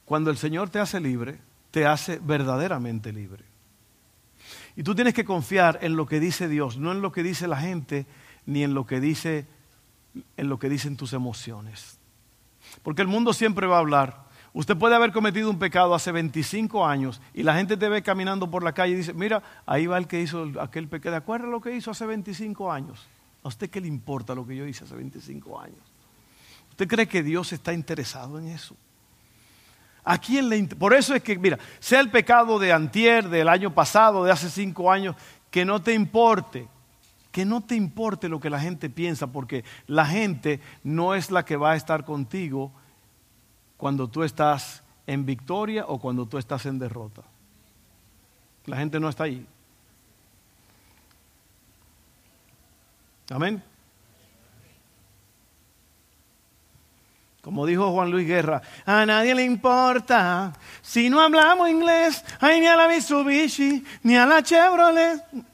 cuando 0.05 0.31
el 0.31 0.37
Señor 0.37 0.71
te 0.71 0.81
hace 0.81 0.99
libre, 0.99 1.39
te 1.71 1.87
hace 1.87 2.19
verdaderamente 2.19 3.13
libre. 3.13 3.45
Y 4.77 4.83
tú 4.83 4.95
tienes 4.95 5.15
que 5.15 5.25
confiar 5.25 5.79
en 5.83 5.95
lo 5.95 6.07
que 6.07 6.19
dice 6.19 6.49
Dios, 6.49 6.77
no 6.77 6.91
en 6.91 7.01
lo 7.01 7.13
que 7.13 7.23
dice 7.23 7.47
la 7.47 7.57
gente, 7.57 8.07
ni 8.47 8.65
en 8.65 8.75
lo 8.75 8.87
que 8.87 9.01
dice 9.01 9.47
en 10.37 10.49
lo 10.49 10.59
que 10.59 10.69
dicen 10.69 10.97
tus 10.97 11.13
emociones. 11.13 11.99
Porque 12.83 13.03
el 13.03 13.09
mundo 13.09 13.33
siempre 13.33 13.67
va 13.67 13.77
a 13.77 13.81
hablar. 13.81 14.25
Usted 14.53 14.77
puede 14.77 14.95
haber 14.95 15.13
cometido 15.13 15.51
un 15.51 15.59
pecado 15.59 15.95
hace 15.95 16.13
25 16.13 16.87
años 16.87 17.21
y 17.33 17.43
la 17.43 17.55
gente 17.55 17.77
te 17.77 17.89
ve 17.89 18.03
caminando 18.03 18.51
por 18.51 18.63
la 18.63 18.73
calle 18.73 18.95
y 18.95 18.97
dice, 18.97 19.13
mira, 19.13 19.43
ahí 19.67 19.87
va 19.87 19.99
el 19.99 20.07
que 20.07 20.21
hizo 20.21 20.49
aquel 20.61 20.87
pecado. 20.87 21.13
¿De 21.13 21.19
acuerdo 21.19 21.49
a 21.49 21.51
lo 21.51 21.61
que 21.61 21.75
hizo 21.75 21.91
hace 21.91 22.07
25 22.07 22.71
años? 22.71 23.05
¿A 23.43 23.49
usted 23.49 23.69
qué 23.69 23.81
le 23.81 23.89
importa 23.89 24.35
lo 24.35 24.47
que 24.47 24.57
yo 24.57 24.65
hice 24.65 24.85
hace 24.85 24.95
25 24.95 25.61
años? 25.61 25.79
¿Usted 26.71 26.87
cree 26.87 27.09
que 27.09 27.23
Dios 27.23 27.53
está 27.53 27.73
interesado 27.73 28.39
en 28.39 28.49
eso? 28.49 28.77
¿A 30.05 30.19
quién 30.19 30.49
le 30.49 30.63
Por 30.67 30.95
eso 30.95 31.15
es 31.15 31.23
que, 31.23 31.39
mira, 31.39 31.59
sea 31.81 32.01
el 32.01 32.11
pecado 32.11 32.59
de 32.59 32.73
antier, 32.73 33.29
del 33.29 33.49
año 33.49 33.75
pasado, 33.75 34.25
de 34.25 34.31
hace 34.31 34.51
cinco 34.51 34.93
años, 34.93 35.17
que 35.51 35.65
no 35.65 35.83
te 35.83 35.95
importe 35.95 36.69
que 37.35 37.45
no 37.45 37.63
te 37.63 37.75
importe 37.75 38.29
lo 38.29 38.39
que 38.39 38.49
la 38.49 38.61
gente 38.61 38.89
piensa, 38.89 39.27
porque 39.27 39.65
la 39.89 40.07
gente 40.07 40.61
no 40.85 41.17
es 41.17 41.33
la 41.33 41.45
que 41.45 41.57
va 41.57 41.73
a 41.73 41.75
estar 41.75 42.05
contigo 42.05 42.71
cuando 43.77 44.07
tú 44.07 44.23
estás 44.23 44.85
en 45.09 45.27
victoria 45.27 45.85
o 45.89 45.99
cuando 45.99 46.27
tú 46.27 46.39
estás 46.39 46.65
en 46.67 46.79
derrota. 46.79 47.23
La 48.67 48.77
gente 48.77 49.01
no 49.01 49.09
está 49.09 49.25
ahí. 49.25 49.45
Amén. 53.31 53.61
Como 57.41 57.67
dijo 57.67 57.91
Juan 57.91 58.13
Luis 58.13 58.29
Guerra, 58.29 58.63
a 58.87 59.05
nadie 59.05 59.35
le 59.35 59.43
importa 59.43 60.53
si 60.83 61.11
no 61.11 61.21
hablamos 61.21 61.69
inglés, 61.69 62.25
ay, 62.39 62.61
ni 62.61 62.69
a 62.69 62.77
la 62.77 62.87
Mitsubishi, 62.87 63.85
ni 64.05 64.15
a 64.15 64.25
la 64.25 64.41
Chevrolet. 64.41 65.54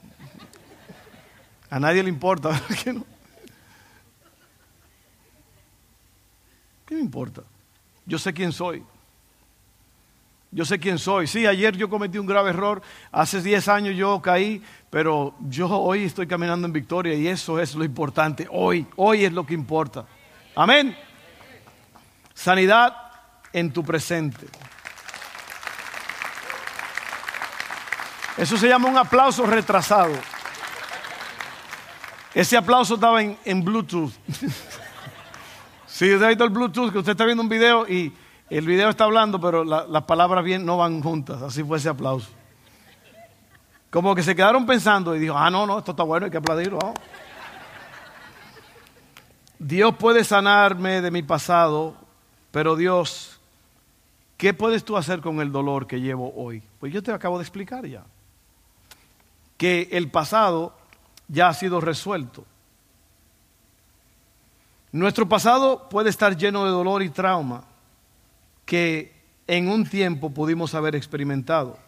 A 1.70 1.78
nadie 1.78 2.02
le 2.02 2.08
importa, 2.08 2.50
¿Qué, 2.84 2.92
no? 2.92 3.04
¿Qué 6.84 6.96
me 6.96 7.00
importa? 7.00 7.42
Yo 8.04 8.18
sé 8.18 8.32
quién 8.34 8.50
soy. 8.50 8.82
Yo 10.50 10.64
sé 10.64 10.80
quién 10.80 10.98
soy. 10.98 11.28
Sí, 11.28 11.46
ayer 11.46 11.76
yo 11.76 11.88
cometí 11.88 12.18
un 12.18 12.26
grave 12.26 12.50
error. 12.50 12.82
Hace 13.12 13.40
10 13.40 13.68
años 13.68 13.96
yo 13.96 14.20
caí, 14.20 14.60
pero 14.90 15.36
yo 15.48 15.68
hoy 15.68 16.04
estoy 16.04 16.26
caminando 16.26 16.66
en 16.66 16.72
victoria 16.72 17.14
y 17.14 17.28
eso 17.28 17.60
es 17.60 17.76
lo 17.76 17.84
importante. 17.84 18.48
Hoy, 18.50 18.84
hoy 18.96 19.24
es 19.24 19.32
lo 19.32 19.46
que 19.46 19.54
importa. 19.54 20.04
Amén. 20.56 20.96
Sanidad 22.34 22.96
en 23.52 23.72
tu 23.72 23.84
presente. 23.84 24.48
Eso 28.36 28.56
se 28.56 28.66
llama 28.66 28.88
un 28.88 28.98
aplauso 28.98 29.46
retrasado. 29.46 30.14
Ese 32.34 32.56
aplauso 32.56 32.94
estaba 32.94 33.20
en, 33.22 33.64
Bluetooth. 33.64 34.12
sí, 35.86 36.12
usted 36.12 36.22
ha 36.22 36.28
visto 36.28 36.44
el 36.44 36.50
Bluetooth, 36.50 36.92
que 36.92 36.98
usted 36.98 37.12
está 37.12 37.24
viendo 37.24 37.42
un 37.42 37.48
video 37.48 37.88
y 37.88 38.12
el 38.48 38.66
video 38.66 38.88
está 38.88 39.04
hablando, 39.04 39.40
pero 39.40 39.64
las 39.64 40.02
palabras 40.04 40.44
bien 40.44 40.64
no 40.64 40.76
van 40.76 41.02
juntas. 41.02 41.42
Así 41.42 41.64
fue 41.64 41.78
ese 41.78 41.88
aplauso. 41.88 42.28
Como 43.90 44.14
que 44.14 44.22
se 44.22 44.36
quedaron 44.36 44.64
pensando 44.64 45.16
y 45.16 45.18
dijo, 45.18 45.36
ah, 45.36 45.50
no, 45.50 45.66
no, 45.66 45.78
esto 45.78 45.90
está 45.90 46.04
bueno, 46.04 46.26
hay 46.26 46.30
que 46.30 46.38
aplaudirlo. 46.38 46.78
Dios 49.58 49.94
puede 49.96 50.22
sanarme 50.22 51.00
de 51.00 51.10
mi 51.10 51.22
pasado, 51.22 51.96
pero 52.52 52.76
Dios, 52.76 53.40
¿qué 54.36 54.54
puedes 54.54 54.84
tú 54.84 54.96
hacer 54.96 55.20
con 55.20 55.40
el 55.40 55.50
dolor 55.50 55.88
que 55.88 56.00
llevo 56.00 56.32
hoy? 56.36 56.62
Pues 56.78 56.92
yo 56.92 57.02
te 57.02 57.12
acabo 57.12 57.38
de 57.38 57.42
explicar 57.42 57.84
ya. 57.86 58.04
Que 59.56 59.88
el 59.92 60.10
pasado 60.10 60.79
ya 61.30 61.48
ha 61.48 61.54
sido 61.54 61.80
resuelto. 61.80 62.44
Nuestro 64.92 65.28
pasado 65.28 65.88
puede 65.88 66.10
estar 66.10 66.36
lleno 66.36 66.64
de 66.64 66.70
dolor 66.70 67.02
y 67.02 67.10
trauma 67.10 67.64
que 68.66 69.14
en 69.46 69.68
un 69.68 69.88
tiempo 69.88 70.30
pudimos 70.30 70.74
haber 70.74 70.96
experimentado. 70.96 71.78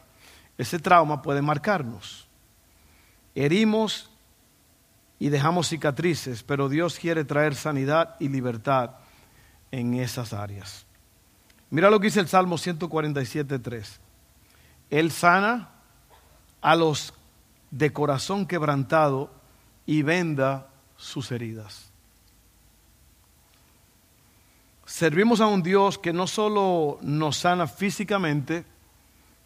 Ese 0.57 0.79
trauma 0.79 1.23
puede 1.23 1.43
marcarnos. 1.43 2.29
Herimos 3.35 4.11
y 5.19 5.29
dejamos 5.29 5.69
cicatrices, 5.69 6.43
pero 6.43 6.69
Dios 6.69 6.99
quiere 6.99 7.25
traer 7.25 7.55
sanidad 7.55 8.17
y 8.21 8.29
libertad 8.29 8.91
en 9.71 9.95
esas 9.95 10.33
áreas. 10.33 10.87
Mira 11.71 11.91
lo 11.91 11.99
que 11.99 12.09
dice 12.09 12.21
el 12.21 12.29
Salmo 12.29 12.57
147.3. 12.57 13.99
Él 14.91 15.11
sana 15.11 15.71
a 16.61 16.77
los 16.77 17.15
de 17.73 17.93
corazón 17.93 18.47
quebrantado 18.47 19.31
y 19.87 20.03
venda 20.03 20.69
sus 20.97 21.33
heridas. 21.33 21.91
Servimos 24.87 25.41
a 25.41 25.47
un 25.47 25.63
Dios 25.63 25.99
que 25.99 26.13
no 26.13 26.27
solo 26.27 26.99
nos 27.01 27.39
sana 27.39 27.67
físicamente, 27.67 28.65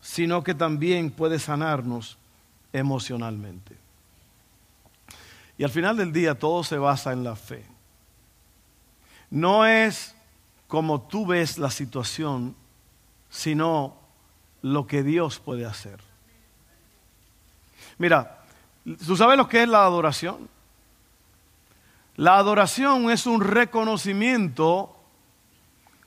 sino 0.00 0.42
que 0.42 0.54
también 0.54 1.10
puede 1.10 1.38
sanarnos 1.38 2.18
emocionalmente. 2.72 3.76
Y 5.56 5.64
al 5.64 5.70
final 5.70 5.96
del 5.96 6.12
día 6.12 6.38
todo 6.38 6.64
se 6.64 6.78
basa 6.78 7.12
en 7.12 7.22
la 7.22 7.36
fe. 7.36 7.64
No 9.30 9.64
es 9.64 10.14
como 10.66 11.00
tú 11.00 11.26
ves 11.26 11.58
la 11.58 11.70
situación, 11.70 12.56
sino 13.30 13.96
lo 14.62 14.86
que 14.86 15.04
Dios 15.04 15.38
puede 15.38 15.64
hacer. 15.64 16.05
Mira, 17.98 18.44
¿tú 19.06 19.16
sabes 19.16 19.36
lo 19.36 19.48
que 19.48 19.62
es 19.62 19.68
la 19.68 19.84
adoración? 19.84 20.48
La 22.16 22.38
adoración 22.38 23.10
es 23.10 23.26
un 23.26 23.40
reconocimiento 23.40 24.96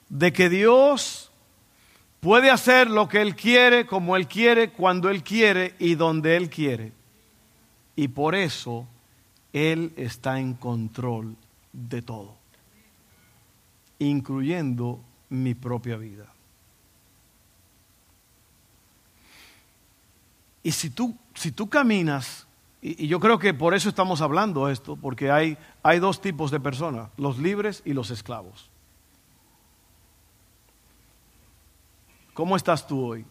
de 0.09 0.33
que 0.33 0.49
Dios 0.49 1.31
puede 2.19 2.49
hacer 2.49 2.89
lo 2.89 3.07
que 3.07 3.21
Él 3.21 3.35
quiere, 3.35 3.85
como 3.85 4.15
Él 4.15 4.27
quiere, 4.27 4.71
cuando 4.71 5.09
Él 5.09 5.23
quiere 5.23 5.75
y 5.79 5.95
donde 5.95 6.35
Él 6.35 6.49
quiere. 6.49 6.93
Y 7.95 8.07
por 8.09 8.35
eso 8.35 8.87
Él 9.53 9.93
está 9.97 10.39
en 10.39 10.55
control 10.55 11.35
de 11.73 12.01
todo, 12.01 12.35
incluyendo 13.99 14.99
mi 15.29 15.53
propia 15.53 15.97
vida. 15.97 16.25
Y 20.63 20.71
si 20.71 20.89
tú, 20.89 21.17
si 21.33 21.51
tú 21.51 21.69
caminas, 21.69 22.47
y, 22.81 23.07
yo 23.07 23.19
creo 23.19 23.39
que 23.39 23.53
por 23.53 23.73
eso 23.73 23.89
estamos 23.89 24.21
hablando 24.21 24.69
esto, 24.69 24.95
porque 24.95 25.31
hay, 25.31 25.57
hay 25.83 25.99
dos 25.99 26.21
tipos 26.21 26.51
de 26.51 26.59
personas, 26.59 27.09
los 27.17 27.37
libres 27.37 27.81
y 27.85 27.93
los 27.93 28.11
esclavos. 28.11 28.69
¿Cómo 32.33 32.55
estás 32.55 32.87
tú 32.87 33.05
hoy? 33.05 33.25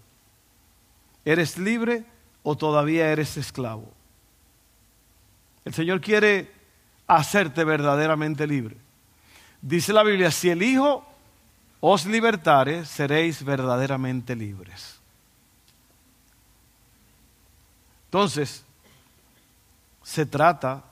¿Eres 1.25 1.59
libre 1.59 2.05
o 2.43 2.57
todavía 2.57 3.11
eres 3.11 3.37
esclavo? 3.37 3.93
El 5.65 5.75
Señor 5.75 6.01
quiere 6.01 6.51
hacerte 7.07 7.65
verdaderamente 7.65 8.47
libre. 8.47 8.77
Dice 9.61 9.93
la 9.93 10.03
Biblia, 10.03 10.31
si 10.31 10.51
el 10.51 10.63
Hijo 10.63 11.05
os 11.81 12.07
libertare, 12.07 12.85
seréis 12.85 13.45
verdaderamente 13.45 14.37
libres. 14.37 14.98
Entonces, 18.09 18.65
se 20.03 20.25
trata 20.25 20.85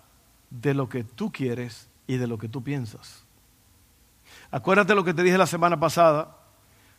de 0.51 0.75
lo 0.75 0.89
que 0.89 1.03
tú 1.03 1.33
quieres 1.33 1.89
y 2.07 2.19
de 2.19 2.27
lo 2.27 2.37
que 2.37 2.49
tú 2.49 2.63
piensas. 2.63 3.25
Acuérdate 4.51 4.95
lo 4.95 5.03
que 5.03 5.15
te 5.15 5.23
dije 5.23 5.39
la 5.39 5.47
semana 5.47 5.81
pasada. 5.81 6.37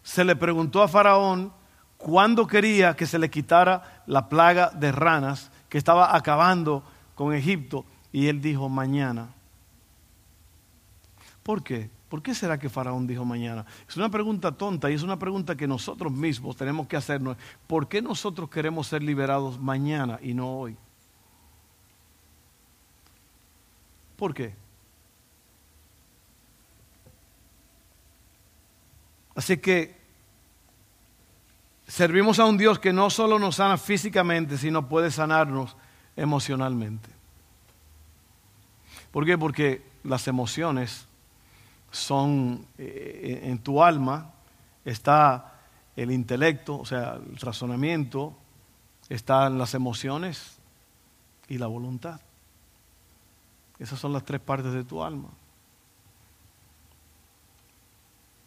Se 0.01 0.23
le 0.23 0.35
preguntó 0.35 0.81
a 0.81 0.87
Faraón 0.87 1.53
cuándo 1.97 2.47
quería 2.47 2.95
que 2.95 3.05
se 3.05 3.19
le 3.19 3.29
quitara 3.29 4.03
la 4.07 4.27
plaga 4.29 4.71
de 4.71 4.91
ranas 4.91 5.51
que 5.69 5.77
estaba 5.77 6.15
acabando 6.15 6.83
con 7.13 7.33
Egipto 7.33 7.85
y 8.11 8.27
él 8.27 8.41
dijo 8.41 8.69
mañana. 8.69 9.29
¿Por 11.43 11.63
qué? 11.63 11.91
¿Por 12.09 12.21
qué 12.21 12.33
será 12.33 12.57
que 12.57 12.69
Faraón 12.69 13.05
dijo 13.05 13.25
mañana? 13.25 13.65
Es 13.87 13.97
una 13.97 14.09
pregunta 14.09 14.51
tonta 14.53 14.89
y 14.89 14.93
es 14.93 15.03
una 15.03 15.19
pregunta 15.19 15.57
que 15.57 15.67
nosotros 15.67 16.11
mismos 16.11 16.55
tenemos 16.55 16.87
que 16.87 16.95
hacernos. 16.95 17.35
¿Por 17.67 17.89
qué 17.89 18.01
nosotros 18.01 18.49
queremos 18.49 18.87
ser 18.87 19.03
liberados 19.03 19.59
mañana 19.59 20.17
y 20.21 20.33
no 20.33 20.57
hoy? 20.57 20.77
¿Por 24.15 24.33
qué? 24.33 24.55
Así 29.35 29.57
que 29.57 29.95
servimos 31.87 32.39
a 32.39 32.45
un 32.45 32.57
Dios 32.57 32.79
que 32.79 32.93
no 32.93 33.09
solo 33.09 33.37
nos 33.37 33.57
sana 33.57 33.77
físicamente, 33.77 34.57
sino 34.57 34.87
puede 34.87 35.11
sanarnos 35.11 35.75
emocionalmente. 36.15 37.09
¿Por 39.11 39.25
qué? 39.25 39.37
Porque 39.37 39.85
las 40.03 40.27
emociones 40.27 41.06
son 41.91 42.65
eh, 42.77 43.41
en 43.43 43.59
tu 43.59 43.81
alma, 43.83 44.31
está 44.85 45.53
el 45.95 46.11
intelecto, 46.11 46.79
o 46.79 46.85
sea, 46.85 47.13
el 47.15 47.37
razonamiento, 47.37 48.35
están 49.09 49.57
las 49.57 49.73
emociones 49.73 50.57
y 51.47 51.57
la 51.57 51.67
voluntad. 51.67 52.19
Esas 53.79 53.99
son 53.99 54.13
las 54.13 54.23
tres 54.23 54.41
partes 54.41 54.73
de 54.73 54.83
tu 54.83 55.03
alma. 55.03 55.29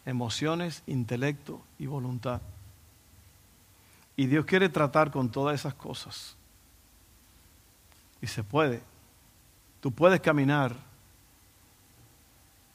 Emociones, 0.05 0.83
intelecto 0.87 1.61
y 1.79 1.87
voluntad. 1.87 2.41
Y 4.17 4.27
Dios 4.27 4.45
quiere 4.45 4.69
tratar 4.69 5.11
con 5.11 5.31
todas 5.31 5.55
esas 5.55 5.75
cosas. 5.75 6.37
Y 8.21 8.27
se 8.27 8.43
puede. 8.43 8.83
Tú 9.81 9.93
puedes 9.93 10.21
caminar 10.21 10.90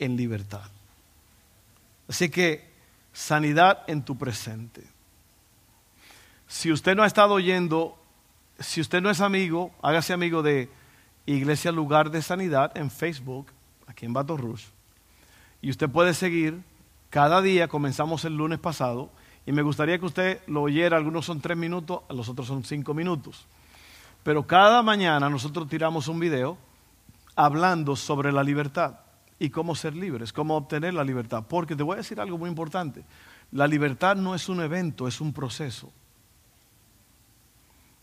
en 0.05 0.15
libertad. 0.15 0.69
Así 2.07 2.29
que 2.29 2.69
sanidad 3.11 3.83
en 3.87 4.03
tu 4.03 4.17
presente. 4.17 4.83
Si 6.47 6.71
usted 6.71 6.95
no 6.95 7.03
ha 7.03 7.07
estado 7.07 7.33
oyendo, 7.33 7.97
si 8.59 8.81
usted 8.81 9.01
no 9.01 9.09
es 9.09 9.21
amigo, 9.21 9.71
hágase 9.81 10.13
amigo 10.13 10.43
de 10.43 10.69
Iglesia 11.25 11.71
Lugar 11.71 12.11
de 12.11 12.21
Sanidad 12.21 12.77
en 12.77 12.91
Facebook, 12.91 13.47
aquí 13.87 14.05
en 14.05 14.13
Baton 14.13 14.37
Rouge. 14.37 14.67
Y 15.61 15.71
usted 15.71 15.89
puede 15.89 16.13
seguir, 16.13 16.61
cada 17.09 17.41
día 17.41 17.67
comenzamos 17.67 18.25
el 18.25 18.37
lunes 18.37 18.59
pasado, 18.59 19.09
y 19.47 19.51
me 19.51 19.63
gustaría 19.63 19.97
que 19.97 20.05
usted 20.05 20.41
lo 20.47 20.63
oyera, 20.63 20.97
algunos 20.97 21.25
son 21.25 21.41
tres 21.41 21.57
minutos, 21.57 22.01
los 22.09 22.29
otros 22.29 22.47
son 22.47 22.63
cinco 22.63 22.93
minutos. 22.93 23.45
Pero 24.23 24.45
cada 24.45 24.81
mañana 24.83 25.29
nosotros 25.29 25.67
tiramos 25.67 26.07
un 26.07 26.19
video 26.19 26.57
hablando 27.35 27.95
sobre 27.95 28.31
la 28.31 28.43
libertad 28.43 29.04
y 29.37 29.49
cómo 29.49 29.75
ser 29.75 29.95
libres, 29.95 30.31
cómo 30.31 30.55
obtener 30.55 30.93
la 30.93 31.03
libertad. 31.03 31.43
Porque 31.47 31.75
te 31.75 31.83
voy 31.83 31.95
a 31.95 31.97
decir 31.97 32.19
algo 32.19 32.37
muy 32.37 32.49
importante. 32.49 33.03
La 33.51 33.67
libertad 33.67 34.15
no 34.15 34.33
es 34.35 34.49
un 34.49 34.61
evento, 34.61 35.07
es 35.07 35.19
un 35.21 35.33
proceso. 35.33 35.91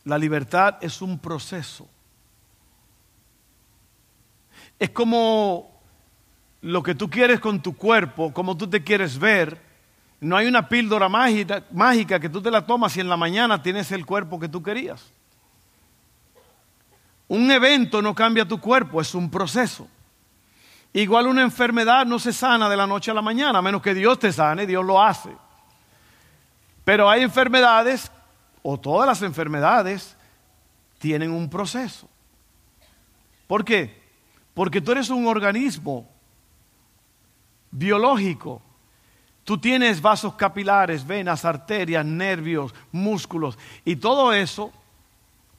La 0.04 0.18
libertad 0.18 0.76
es 0.80 1.00
un 1.00 1.18
proceso. 1.18 1.88
Es 4.78 4.90
como 4.90 5.80
lo 6.60 6.82
que 6.82 6.94
tú 6.94 7.08
quieres 7.08 7.40
con 7.40 7.62
tu 7.62 7.76
cuerpo, 7.76 8.32
como 8.32 8.56
tú 8.56 8.68
te 8.68 8.82
quieres 8.82 9.18
ver. 9.18 9.60
No 10.20 10.36
hay 10.36 10.46
una 10.46 10.68
píldora 10.68 11.08
mágica, 11.08 11.64
mágica 11.72 12.20
que 12.20 12.28
tú 12.28 12.40
te 12.40 12.50
la 12.50 12.64
tomas 12.66 12.96
y 12.96 13.00
en 13.00 13.08
la 13.08 13.16
mañana 13.16 13.62
tienes 13.62 13.90
el 13.92 14.06
cuerpo 14.06 14.38
que 14.38 14.48
tú 14.48 14.62
querías. 14.62 15.12
Un 17.28 17.50
evento 17.50 18.02
no 18.02 18.14
cambia 18.14 18.46
tu 18.46 18.60
cuerpo, 18.60 19.00
es 19.00 19.14
un 19.14 19.30
proceso. 19.30 19.88
Igual 20.94 21.26
una 21.26 21.42
enfermedad 21.42 22.04
no 22.04 22.18
se 22.18 22.32
sana 22.32 22.68
de 22.68 22.76
la 22.76 22.86
noche 22.86 23.10
a 23.10 23.14
la 23.14 23.22
mañana, 23.22 23.60
a 23.60 23.62
menos 23.62 23.80
que 23.80 23.94
Dios 23.94 24.18
te 24.18 24.32
sane, 24.32 24.66
Dios 24.66 24.84
lo 24.84 25.02
hace. 25.02 25.30
Pero 26.84 27.08
hay 27.08 27.22
enfermedades, 27.22 28.10
o 28.62 28.78
todas 28.78 29.06
las 29.06 29.22
enfermedades, 29.22 30.16
tienen 30.98 31.30
un 31.30 31.48
proceso. 31.48 32.08
¿Por 33.46 33.64
qué? 33.64 34.02
Porque 34.54 34.80
tú 34.80 34.92
eres 34.92 35.08
un 35.08 35.26
organismo 35.26 36.08
biológico. 37.70 38.60
Tú 39.44 39.58
tienes 39.58 40.00
vasos 40.00 40.34
capilares, 40.34 41.06
venas, 41.06 41.44
arterias, 41.44 42.04
nervios, 42.04 42.72
músculos, 42.92 43.58
y 43.84 43.96
todo 43.96 44.32
eso 44.32 44.72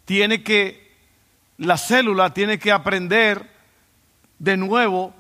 tiene 0.06 0.44
que, 0.44 0.96
la 1.58 1.78
célula 1.78 2.34
tiene 2.34 2.60
que 2.60 2.72
aprender 2.72 3.52
de 4.40 4.58
nuevo 4.58 5.14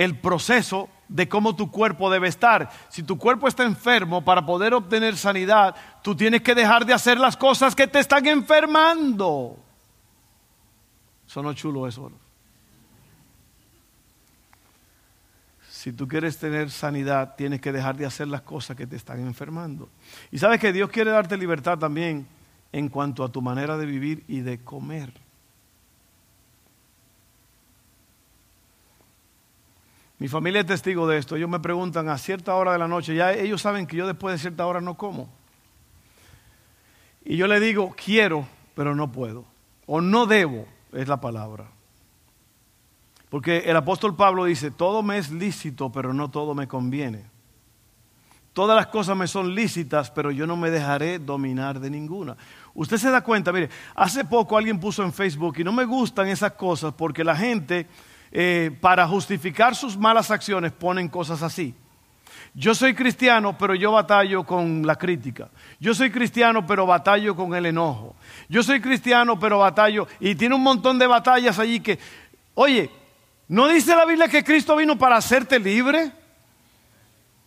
el 0.00 0.18
proceso 0.18 0.88
de 1.08 1.28
cómo 1.28 1.54
tu 1.54 1.70
cuerpo 1.70 2.10
debe 2.10 2.26
estar. 2.26 2.70
Si 2.88 3.02
tu 3.02 3.18
cuerpo 3.18 3.46
está 3.46 3.64
enfermo, 3.64 4.24
para 4.24 4.46
poder 4.46 4.72
obtener 4.72 5.14
sanidad, 5.14 5.74
tú 6.02 6.16
tienes 6.16 6.40
que 6.40 6.54
dejar 6.54 6.86
de 6.86 6.94
hacer 6.94 7.20
las 7.20 7.36
cosas 7.36 7.76
que 7.76 7.86
te 7.86 7.98
están 7.98 8.26
enfermando. 8.26 9.58
Sonó 11.26 11.52
chulo 11.52 11.86
eso. 11.86 12.10
Si 15.68 15.92
tú 15.92 16.08
quieres 16.08 16.38
tener 16.38 16.70
sanidad, 16.70 17.34
tienes 17.36 17.60
que 17.60 17.70
dejar 17.70 17.94
de 17.94 18.06
hacer 18.06 18.26
las 18.26 18.40
cosas 18.40 18.78
que 18.78 18.86
te 18.86 18.96
están 18.96 19.20
enfermando. 19.20 19.90
Y 20.32 20.38
sabes 20.38 20.58
que 20.60 20.72
Dios 20.72 20.88
quiere 20.88 21.10
darte 21.10 21.36
libertad 21.36 21.78
también 21.78 22.26
en 22.72 22.88
cuanto 22.88 23.22
a 23.22 23.30
tu 23.30 23.42
manera 23.42 23.76
de 23.76 23.84
vivir 23.84 24.24
y 24.28 24.40
de 24.40 24.64
comer. 24.64 25.12
Mi 30.20 30.28
familia 30.28 30.60
es 30.60 30.66
testigo 30.66 31.08
de 31.08 31.16
esto. 31.16 31.34
Ellos 31.34 31.48
me 31.48 31.60
preguntan 31.60 32.10
a 32.10 32.18
cierta 32.18 32.54
hora 32.54 32.72
de 32.72 32.78
la 32.78 32.86
noche, 32.86 33.14
ya 33.14 33.32
ellos 33.32 33.62
saben 33.62 33.86
que 33.86 33.96
yo 33.96 34.06
después 34.06 34.34
de 34.34 34.38
cierta 34.38 34.66
hora 34.66 34.82
no 34.82 34.94
como. 34.94 35.30
Y 37.24 37.38
yo 37.38 37.46
le 37.46 37.58
digo, 37.58 37.94
quiero, 37.96 38.46
pero 38.74 38.94
no 38.94 39.10
puedo. 39.10 39.46
O 39.86 40.02
no 40.02 40.26
debo, 40.26 40.66
es 40.92 41.08
la 41.08 41.22
palabra. 41.22 41.68
Porque 43.30 43.60
el 43.60 43.74
apóstol 43.74 44.14
Pablo 44.14 44.44
dice, 44.44 44.70
todo 44.70 45.02
me 45.02 45.16
es 45.16 45.30
lícito, 45.30 45.90
pero 45.90 46.12
no 46.12 46.30
todo 46.30 46.54
me 46.54 46.68
conviene. 46.68 47.24
Todas 48.52 48.76
las 48.76 48.88
cosas 48.88 49.16
me 49.16 49.26
son 49.26 49.54
lícitas, 49.54 50.10
pero 50.10 50.30
yo 50.30 50.46
no 50.46 50.54
me 50.54 50.70
dejaré 50.70 51.18
dominar 51.18 51.80
de 51.80 51.88
ninguna. 51.88 52.36
Usted 52.74 52.98
se 52.98 53.10
da 53.10 53.22
cuenta, 53.22 53.52
mire, 53.52 53.70
hace 53.94 54.26
poco 54.26 54.58
alguien 54.58 54.80
puso 54.80 55.02
en 55.02 55.14
Facebook 55.14 55.54
y 55.60 55.64
no 55.64 55.72
me 55.72 55.86
gustan 55.86 56.28
esas 56.28 56.52
cosas 56.52 56.92
porque 56.92 57.24
la 57.24 57.36
gente 57.36 57.86
eh, 58.32 58.76
para 58.80 59.06
justificar 59.08 59.74
sus 59.74 59.96
malas 59.96 60.30
acciones 60.30 60.72
ponen 60.72 61.08
cosas 61.08 61.42
así. 61.42 61.74
Yo 62.54 62.74
soy 62.74 62.94
cristiano, 62.94 63.56
pero 63.56 63.74
yo 63.74 63.92
batallo 63.92 64.44
con 64.44 64.84
la 64.86 64.96
crítica. 64.96 65.48
Yo 65.78 65.94
soy 65.94 66.10
cristiano, 66.10 66.66
pero 66.66 66.84
batallo 66.84 67.36
con 67.36 67.54
el 67.54 67.66
enojo. 67.66 68.16
Yo 68.48 68.62
soy 68.62 68.80
cristiano, 68.80 69.38
pero 69.38 69.58
batallo. 69.58 70.08
Y 70.18 70.34
tiene 70.34 70.54
un 70.54 70.62
montón 70.62 70.98
de 70.98 71.06
batallas 71.06 71.58
allí 71.58 71.80
que, 71.80 71.98
oye, 72.54 72.90
¿no 73.48 73.68
dice 73.68 73.94
la 73.94 74.04
Biblia 74.04 74.28
que 74.28 74.42
Cristo 74.42 74.74
vino 74.76 74.98
para 74.98 75.16
hacerte 75.16 75.60
libre? 75.60 76.10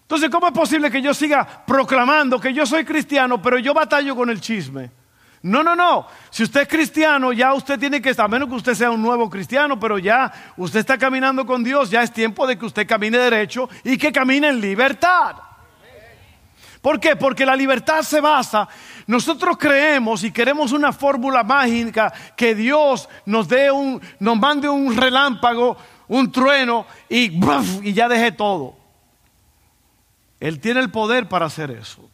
Entonces, 0.04 0.30
¿cómo 0.30 0.48
es 0.48 0.54
posible 0.54 0.89
que 0.89 1.02
yo 1.02 1.13
siga 1.13 1.63
proclamando 1.65 2.39
que 2.39 2.54
yo 2.54 2.65
soy 2.65 2.86
cristiano, 2.86 3.41
pero 3.41 3.58
yo 3.60 3.74
batallo 3.74 4.15
con 4.15 4.30
el 4.30 4.39
chisme? 4.39 5.02
No, 5.43 5.62
no, 5.62 5.75
no. 5.75 6.08
Si 6.29 6.43
usted 6.43 6.62
es 6.62 6.67
cristiano, 6.69 7.34
ya 7.34 7.53
usted 7.53 7.77
tiene 7.77 8.01
que 8.01 8.13
a 8.17 8.27
menos 8.29 8.47
que 8.47 8.56
usted 8.56 8.75
sea 8.75 8.89
un 8.89 9.01
nuevo 9.01 9.29
cristiano, 9.29 9.77
pero 9.77 9.99
ya 9.99 10.32
usted 10.56 10.79
está 10.79 10.97
caminando 10.97 11.45
con 11.45 11.63
Dios, 11.65 11.91
ya 11.91 12.01
es 12.01 12.13
tiempo 12.13 12.47
de 12.47 12.58
que 12.58 12.65
usted 12.65 12.88
camine 12.88 13.17
derecho 13.17 13.69
y 13.84 13.97
que 13.97 14.13
camine 14.13 14.47
en 14.47 14.62
libertad. 14.62 15.36
¿Por 16.82 16.97
qué? 16.97 17.17
Porque 17.17 17.45
la 17.45 17.58
libertad 17.58 18.03
se 18.03 18.21
basa, 18.21 18.69
nosotros 19.06 19.58
creemos 19.58 20.23
y 20.23 20.32
queremos 20.32 20.71
una 20.71 20.93
fórmula 20.93 21.43
mágica 21.43 22.13
que 22.38 22.56
Dios 22.56 23.10
nos 23.25 23.47
dé 23.49 23.69
un, 23.69 24.01
nos 24.19 24.38
mande 24.38 24.69
un 24.69 24.95
relámpago, 24.95 25.75
un 26.08 26.32
trueno 26.32 26.86
y, 27.10 27.32
y 27.84 27.93
ya 27.93 28.08
deje 28.08 28.32
todo. 28.32 28.77
Él 30.39 30.62
tiene 30.62 30.79
el 30.79 30.89
poder 30.89 31.27
para 31.27 31.47
hacer 31.47 31.71
eso. 31.71 32.10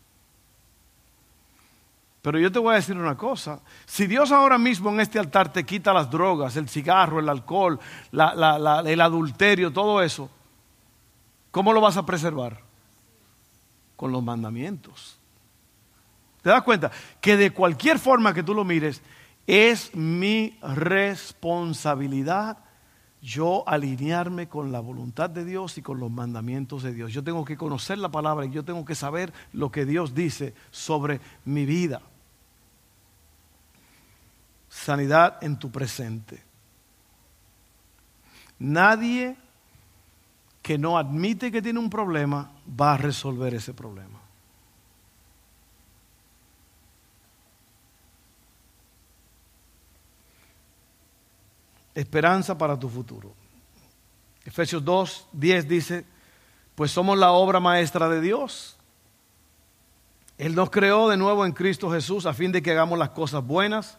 Pero 2.22 2.38
yo 2.38 2.52
te 2.52 2.60
voy 2.60 2.74
a 2.74 2.76
decir 2.76 2.98
una 2.98 3.16
cosa, 3.16 3.62
si 3.86 4.06
Dios 4.06 4.32
ahora 4.32 4.58
mismo 4.58 4.90
en 4.90 5.00
este 5.00 5.20
altar 5.20 5.54
te 5.54 5.66
quita 5.66 5.94
las 5.94 6.12
drogas, 6.12 6.58
el 6.58 6.68
cigarro, 6.68 7.20
el 7.20 7.30
alcohol, 7.30 7.80
el 8.12 9.02
adulterio, 9.02 9.72
todo 9.72 10.02
eso, 10.02 10.30
¿cómo 11.52 11.72
lo 11.72 11.80
vas 11.80 11.96
a 11.96 12.06
preservar? 12.06 12.60
Con 13.96 14.12
los 14.12 14.22
mandamientos. 14.22 15.18
¿Te 16.42 16.50
das 16.50 16.64
cuenta? 16.64 16.92
Que 17.22 17.38
de 17.38 17.52
cualquier 17.52 18.00
forma 18.00 18.34
que 18.34 18.44
tú 18.44 18.54
lo 18.54 18.66
mires, 18.66 19.02
es 19.48 19.96
mi 19.96 20.58
responsabilidad 20.62 22.58
yo 23.22 23.68
alinearme 23.68 24.48
con 24.48 24.72
la 24.72 24.80
voluntad 24.80 25.30
de 25.30 25.44
Dios 25.44 25.78
y 25.78 25.82
con 25.82 26.00
los 26.00 26.10
mandamientos 26.10 26.84
de 26.84 26.94
Dios. 26.94 27.12
Yo 27.12 27.24
tengo 27.24 27.44
que 27.44 27.58
conocer 27.58 27.98
la 27.98 28.10
palabra 28.10 28.46
y 28.46 28.52
yo 28.52 28.64
tengo 28.64 28.86
que 28.86 28.96
saber 28.96 29.34
lo 29.54 29.72
que 29.72 29.86
Dios 29.86 30.16
dice 30.16 30.54
sobre 30.72 31.20
mi 31.46 31.66
vida. 31.66 32.02
Sanidad 34.70 35.44
en 35.44 35.58
tu 35.58 35.72
presente. 35.72 36.44
Nadie 38.60 39.36
que 40.62 40.78
no 40.78 40.98
admite 40.98 41.52
que 41.52 41.62
tiene 41.62 41.80
un 41.80 41.90
problema 41.90 42.52
va 42.80 42.94
a 42.94 42.98
resolver 42.98 43.54
ese 43.54 43.74
problema. 43.74 44.20
Esperanza 52.00 52.58
para 52.58 52.78
tu 52.80 52.90
futuro. 52.90 53.34
Efesios 54.46 54.84
2, 54.84 55.28
10 55.34 55.68
dice, 55.68 56.06
pues 56.76 56.92
somos 56.92 57.18
la 57.18 57.32
obra 57.32 57.60
maestra 57.60 58.08
de 58.10 58.22
Dios. 58.22 58.78
Él 60.38 60.56
nos 60.56 60.70
creó 60.70 61.10
de 61.10 61.18
nuevo 61.18 61.46
en 61.46 61.52
Cristo 61.52 61.92
Jesús 61.92 62.26
a 62.26 62.34
fin 62.34 62.52
de 62.52 62.62
que 62.62 62.72
hagamos 62.72 62.98
las 62.98 63.10
cosas 63.10 63.46
buenas 63.46 63.98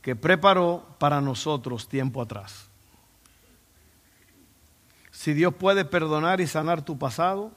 que 0.00 0.14
preparó 0.14 0.86
para 0.98 1.20
nosotros 1.20 1.88
tiempo 1.88 2.22
atrás. 2.22 2.68
Si 5.10 5.32
Dios 5.32 5.54
puede 5.54 5.84
perdonar 5.84 6.40
y 6.40 6.46
sanar 6.46 6.84
tu 6.84 6.98
pasado, 6.98 7.50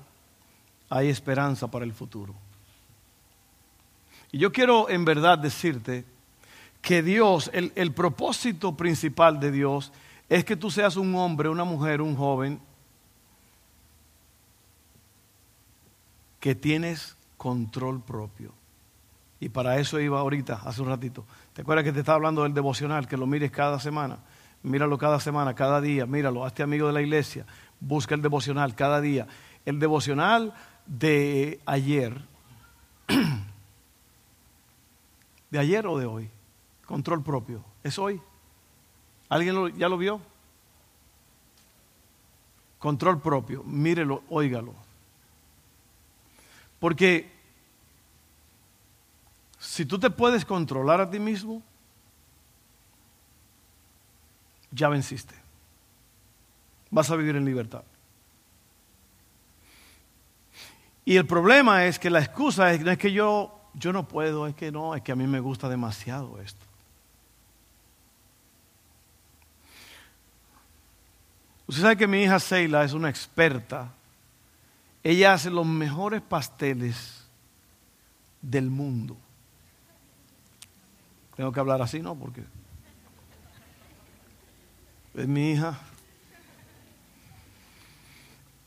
hay 0.89 1.09
esperanza 1.09 1.69
para 1.69 1.85
el 1.85 1.93
futuro. 1.93 2.33
Y 4.31 4.39
yo 4.39 4.51
quiero 4.51 4.89
en 4.89 5.05
verdad 5.05 5.37
decirte, 5.37 6.05
que 6.87 7.03
Dios, 7.03 7.51
el, 7.53 7.91
propósito 7.91 8.77
principal 8.77 9.41
de 9.41 9.51
Dios 9.51 9.91
es 10.29 10.45
que 10.45 10.55
tú 10.55 10.71
seas 10.71 10.95
un 10.95 11.13
hombre, 11.15 11.49
una 11.49 11.65
mujer, 11.65 12.01
un 12.01 12.15
joven 12.15 12.61
que 16.39 16.55
tienes 16.55 17.17
control 17.35 17.99
propio. 17.99 18.53
Y 19.41 19.49
para 19.49 19.79
eso 19.79 19.99
iba 19.99 20.17
ahorita, 20.17 20.61
hace 20.63 20.81
un 20.81 20.87
ratito. 20.87 21.25
¿Te 21.51 21.63
acuerdas 21.63 21.83
que 21.83 21.91
te 21.91 21.99
estaba 21.99 22.15
hablando 22.15 22.43
del 22.43 22.53
devocional? 22.53 23.05
Que 23.05 23.17
lo 23.17 23.27
mires 23.27 23.51
cada 23.51 23.81
semana. 23.81 24.19
Míralo 24.63 24.97
cada 24.97 25.19
semana, 25.19 25.53
cada 25.53 25.81
día. 25.81 26.05
Míralo, 26.05 26.45
hazte 26.45 26.63
amigo 26.63 26.87
de 26.87 26.93
la 26.93 27.01
iglesia. 27.01 27.45
Busca 27.81 28.15
el 28.15 28.21
devocional 28.21 28.75
cada 28.75 29.01
día. 29.01 29.27
El 29.65 29.79
devocional 29.79 30.53
de 30.85 31.59
ayer. 31.65 32.21
¿De 35.51 35.59
ayer 35.59 35.85
o 35.85 35.97
de 35.97 36.05
hoy? 36.05 36.29
Control 36.87 37.21
propio. 37.21 37.63
Es 37.83 37.99
hoy. 37.99 38.19
¿Alguien 39.29 39.77
ya 39.77 39.89
lo 39.89 39.97
vio? 39.97 40.21
Control 42.79 43.21
propio. 43.21 43.63
Mírelo, 43.63 44.23
óigalo. 44.29 44.73
Porque 46.79 47.29
si 49.59 49.85
tú 49.85 49.99
te 49.99 50.09
puedes 50.09 50.45
controlar 50.45 51.01
a 51.01 51.09
ti 51.09 51.19
mismo, 51.19 51.61
ya 54.71 54.87
venciste. 54.87 55.35
Vas 56.89 57.11
a 57.11 57.15
vivir 57.15 57.35
en 57.35 57.43
libertad. 57.43 57.83
Y 61.03 61.17
el 61.17 61.25
problema 61.25 61.85
es 61.85 61.99
que 61.99 62.09
la 62.09 62.19
excusa 62.19 62.71
es, 62.71 62.81
no 62.81 62.91
es 62.91 62.97
que 62.97 63.11
yo, 63.11 63.59
yo 63.73 63.91
no 63.91 64.07
puedo, 64.07 64.45
es 64.45 64.55
que 64.55 64.71
no, 64.71 64.93
es 64.93 65.01
que 65.01 65.11
a 65.11 65.15
mí 65.15 65.25
me 65.25 65.39
gusta 65.39 65.67
demasiado 65.67 66.39
esto. 66.41 66.66
Usted 71.67 71.81
sabe 71.81 71.97
que 71.97 72.07
mi 72.07 72.23
hija 72.23 72.39
Seila 72.39 72.83
es 72.85 72.93
una 72.93 73.09
experta. 73.09 73.91
Ella 75.03 75.33
hace 75.33 75.49
los 75.49 75.65
mejores 75.65 76.21
pasteles 76.21 77.27
del 78.41 78.69
mundo. 78.69 79.17
Tengo 81.35 81.51
que 81.51 81.59
hablar 81.59 81.81
así, 81.81 81.99
¿no? 82.01 82.15
Porque 82.15 82.41
es 85.13 85.27
mi 85.27 85.51
hija. 85.51 85.77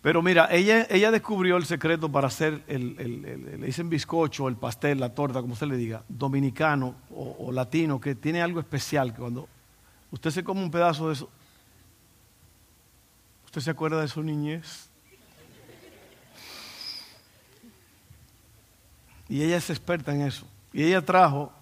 Pero 0.03 0.23
mira, 0.23 0.49
ella, 0.51 0.87
ella 0.89 1.11
descubrió 1.11 1.57
el 1.57 1.65
secreto 1.65 2.11
para 2.11 2.29
hacer 2.29 2.63
el, 2.69 2.97
le 3.23 3.67
dicen 3.67 3.91
bizcocho, 3.91 4.49
el 4.49 4.57
pastel, 4.57 5.01
la 5.01 5.15
torta, 5.15 5.41
como 5.41 5.55
usted 5.55 5.67
le 5.67 5.77
diga, 5.77 6.05
dominicano 6.09 6.95
o, 7.11 7.37
o 7.47 7.53
latino, 7.53 8.01
que 8.01 8.15
tiene 8.15 8.41
algo 8.41 8.61
especial, 8.61 9.13
que 9.13 9.21
cuando 9.21 9.49
usted 10.11 10.31
se 10.31 10.45
come 10.45 10.63
un 10.63 10.71
pedazo 10.71 11.09
de 11.09 11.15
eso, 11.15 11.31
¿Usted 13.51 13.63
se 13.63 13.71
acuerda 13.71 14.01
de 14.01 14.07
su 14.07 14.23
niñez? 14.23 14.89
Y 19.29 19.43
ella 19.43 19.57
es 19.57 19.71
experta 19.71 20.15
en 20.15 20.21
eso. 20.21 20.47
Y 20.73 20.85
ella 20.85 21.05
trajo, 21.05 21.53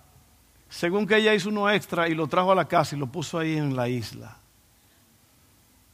según 0.69 1.07
que 1.07 1.17
ella 1.17 1.33
hizo 1.33 1.49
uno 1.49 1.71
extra 1.71 2.07
y 2.07 2.15
lo 2.15 2.27
trajo 2.27 2.53
a 2.53 2.55
la 2.55 2.69
casa 2.69 2.95
y 2.95 2.99
lo 2.99 3.07
puso 3.07 3.39
ahí 3.39 3.57
en 3.57 3.75
la 3.75 3.89
isla. 3.89 4.37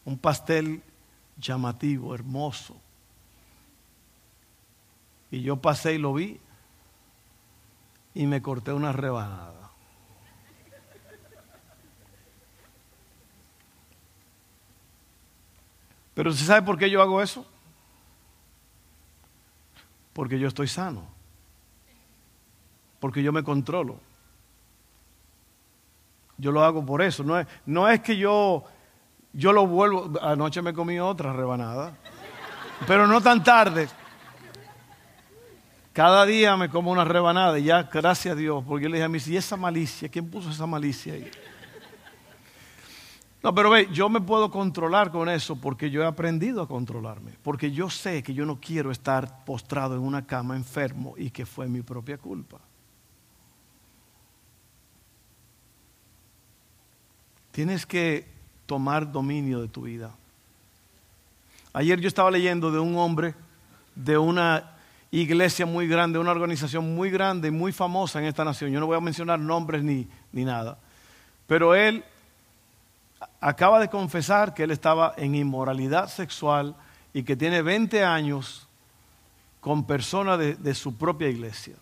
Un 0.04 0.18
pastel 0.18 0.82
llamativo, 1.36 2.12
hermoso. 2.12 2.76
Y 5.30 5.42
yo 5.42 5.56
pasé 5.56 5.94
y 5.94 5.98
lo 5.98 6.12
vi 6.12 6.40
y 8.14 8.26
me 8.26 8.42
corté 8.42 8.72
una 8.72 8.90
rebanada. 8.90 9.63
Pero 16.14 16.32
¿se 16.32 16.44
sabe 16.44 16.62
por 16.62 16.78
qué 16.78 16.88
yo 16.88 17.02
hago 17.02 17.20
eso? 17.20 17.44
Porque 20.12 20.38
yo 20.38 20.48
estoy 20.48 20.68
sano. 20.68 21.02
Porque 23.00 23.22
yo 23.22 23.32
me 23.32 23.42
controlo. 23.42 23.98
Yo 26.38 26.52
lo 26.52 26.64
hago 26.64 26.86
por 26.86 27.02
eso. 27.02 27.24
No 27.66 27.88
es, 27.88 28.00
que 28.00 28.16
yo, 28.16 28.64
yo 29.32 29.52
lo 29.52 29.66
vuelvo. 29.66 30.12
Anoche 30.22 30.62
me 30.62 30.72
comí 30.72 30.98
otra 31.00 31.32
rebanada. 31.32 31.96
Pero 32.86 33.06
no 33.06 33.20
tan 33.20 33.42
tarde. 33.42 33.88
Cada 35.92 36.26
día 36.26 36.56
me 36.56 36.68
como 36.68 36.90
una 36.90 37.04
rebanada 37.04 37.58
y 37.58 37.64
ya, 37.64 37.84
gracias 37.84 38.32
a 38.32 38.36
Dios, 38.36 38.64
porque 38.66 38.84
yo 38.84 38.88
le 38.88 38.96
dije 38.96 39.04
a 39.04 39.08
mí, 39.08 39.20
si 39.20 39.36
esa 39.36 39.56
malicia, 39.56 40.08
¿quién 40.08 40.28
puso 40.28 40.50
esa 40.50 40.66
malicia 40.66 41.14
ahí? 41.14 41.30
No, 43.44 43.54
pero 43.54 43.68
ve, 43.68 43.88
yo 43.92 44.08
me 44.08 44.22
puedo 44.22 44.50
controlar 44.50 45.10
con 45.10 45.28
eso 45.28 45.54
porque 45.56 45.90
yo 45.90 46.02
he 46.02 46.06
aprendido 46.06 46.62
a 46.62 46.66
controlarme. 46.66 47.32
Porque 47.42 47.70
yo 47.70 47.90
sé 47.90 48.22
que 48.22 48.32
yo 48.32 48.46
no 48.46 48.58
quiero 48.58 48.90
estar 48.90 49.44
postrado 49.44 49.94
en 49.94 50.00
una 50.00 50.26
cama 50.26 50.56
enfermo 50.56 51.12
y 51.18 51.28
que 51.28 51.44
fue 51.44 51.68
mi 51.68 51.82
propia 51.82 52.16
culpa. 52.16 52.56
Tienes 57.52 57.84
que 57.84 58.26
tomar 58.64 59.12
dominio 59.12 59.60
de 59.60 59.68
tu 59.68 59.82
vida. 59.82 60.10
Ayer 61.74 62.00
yo 62.00 62.08
estaba 62.08 62.30
leyendo 62.30 62.70
de 62.70 62.78
un 62.78 62.96
hombre 62.96 63.34
de 63.94 64.16
una 64.16 64.72
iglesia 65.10 65.66
muy 65.66 65.86
grande, 65.86 66.18
una 66.18 66.30
organización 66.30 66.94
muy 66.94 67.10
grande, 67.10 67.50
muy 67.50 67.72
famosa 67.72 68.20
en 68.20 68.24
esta 68.24 68.42
nación. 68.42 68.70
Yo 68.70 68.80
no 68.80 68.86
voy 68.86 68.96
a 68.96 69.00
mencionar 69.00 69.38
nombres 69.38 69.82
ni, 69.82 70.08
ni 70.32 70.46
nada. 70.46 70.78
Pero 71.46 71.74
él 71.74 72.02
acaba 73.44 73.78
de 73.78 73.90
confesar 73.90 74.54
que 74.54 74.62
él 74.62 74.70
estaba 74.70 75.12
en 75.18 75.34
inmoralidad 75.34 76.08
sexual 76.08 76.74
y 77.12 77.24
que 77.24 77.36
tiene 77.36 77.60
20 77.60 78.02
años 78.02 78.66
con 79.60 79.86
personas 79.86 80.38
de, 80.38 80.74
su 80.74 80.96
propia 80.96 81.28
iglesia. 81.28 81.74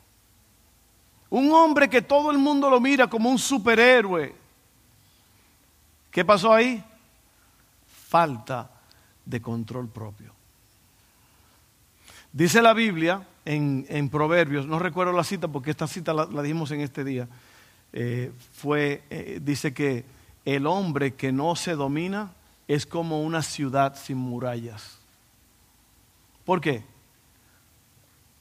Un 1.30 1.52
hombre 1.52 1.88
que 1.88 2.02
todo 2.02 2.32
el 2.32 2.38
mundo 2.38 2.68
lo 2.68 2.80
mira 2.80 3.06
como 3.06 3.30
un 3.30 3.38
superhéroe. 3.38 4.34
¿Qué 6.10 6.24
pasó 6.24 6.52
ahí? 6.52 6.82
Falta 8.08 8.68
de 9.24 9.40
control 9.40 9.88
propio. 9.88 10.32
Dice 12.32 12.60
la 12.60 12.72
Biblia 12.72 13.24
en, 13.44 14.08
Proverbios, 14.08 14.66
no 14.66 14.80
recuerdo 14.80 15.12
la 15.12 15.22
cita 15.22 15.46
porque 15.46 15.70
esta 15.70 15.86
cita 15.86 16.12
la, 16.12 16.42
dimos 16.42 16.72
en 16.72 16.80
este 16.80 17.04
día, 17.04 17.28
eh, 17.92 18.32
fue, 18.52 19.04
eh, 19.10 19.38
dice 19.40 19.72
que 19.72 20.21
el 20.44 20.66
hombre 20.66 21.14
que 21.14 21.32
no 21.32 21.56
se 21.56 21.74
domina 21.74 22.32
es 22.68 22.86
como 22.86 23.22
una 23.22 23.42
ciudad 23.42 23.96
sin 23.96 24.16
murallas. 24.16 24.98
¿Por 26.44 26.60
qué? 26.60 26.84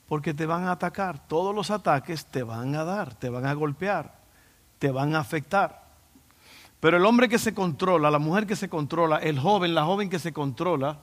Porque 0.08 0.34
te 0.34 0.46
van 0.46 0.66
a 0.66 0.74
atacar. 0.74 1.28
Todos 1.28 1.54
los 1.54 1.72
ataques 1.72 2.26
te 2.26 2.44
van 2.44 2.76
a 2.76 2.84
dar, 2.84 3.16
te 3.16 3.30
van 3.30 3.46
a 3.46 3.54
golpear, 3.54 4.20
te 4.80 4.92
van 4.92 5.16
a 5.16 5.20
afectar. 5.20 5.82
Pero 6.80 6.98
el 6.98 7.06
hombre 7.06 7.30
que 7.30 7.38
se 7.38 7.54
controla, 7.54 8.10
la 8.10 8.20
mujer 8.20 8.48
que 8.48 8.56
se 8.56 8.68
controla, 8.68 9.18
el 9.18 9.40
joven, 9.40 9.76
la 9.76 9.86
joven 9.86 10.10
que 10.10 10.18
se 10.18 10.34
controla, 10.34 10.98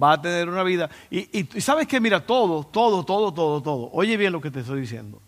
va 0.00 0.12
a 0.12 0.20
tener 0.20 0.48
una 0.48 0.62
vida. 0.62 0.90
Y, 1.10 1.44
sabes 1.60 1.86
que, 1.86 2.00
mira, 2.00 2.24
todo, 2.24 2.64
todo, 2.64 3.04
todo, 3.04 3.32
todo, 3.32 3.62
todo. 3.62 3.90
Oye 3.92 4.16
bien 4.16 4.32
lo 4.32 4.40
que 4.40 4.50
te 4.50 4.60
estoy 4.60 4.82
diciendo. 4.82 5.20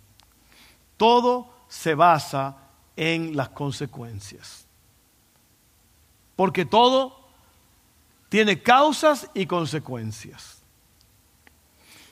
Todo 0.96 1.50
se 1.68 1.94
basa 1.94 2.56
en 2.94 3.34
las 3.34 3.48
consecuencias. 3.48 4.66
Porque 6.40 6.64
todo 6.64 7.20
tiene 8.30 8.62
causas 8.62 9.28
y 9.34 9.44
consecuencias. 9.44 10.62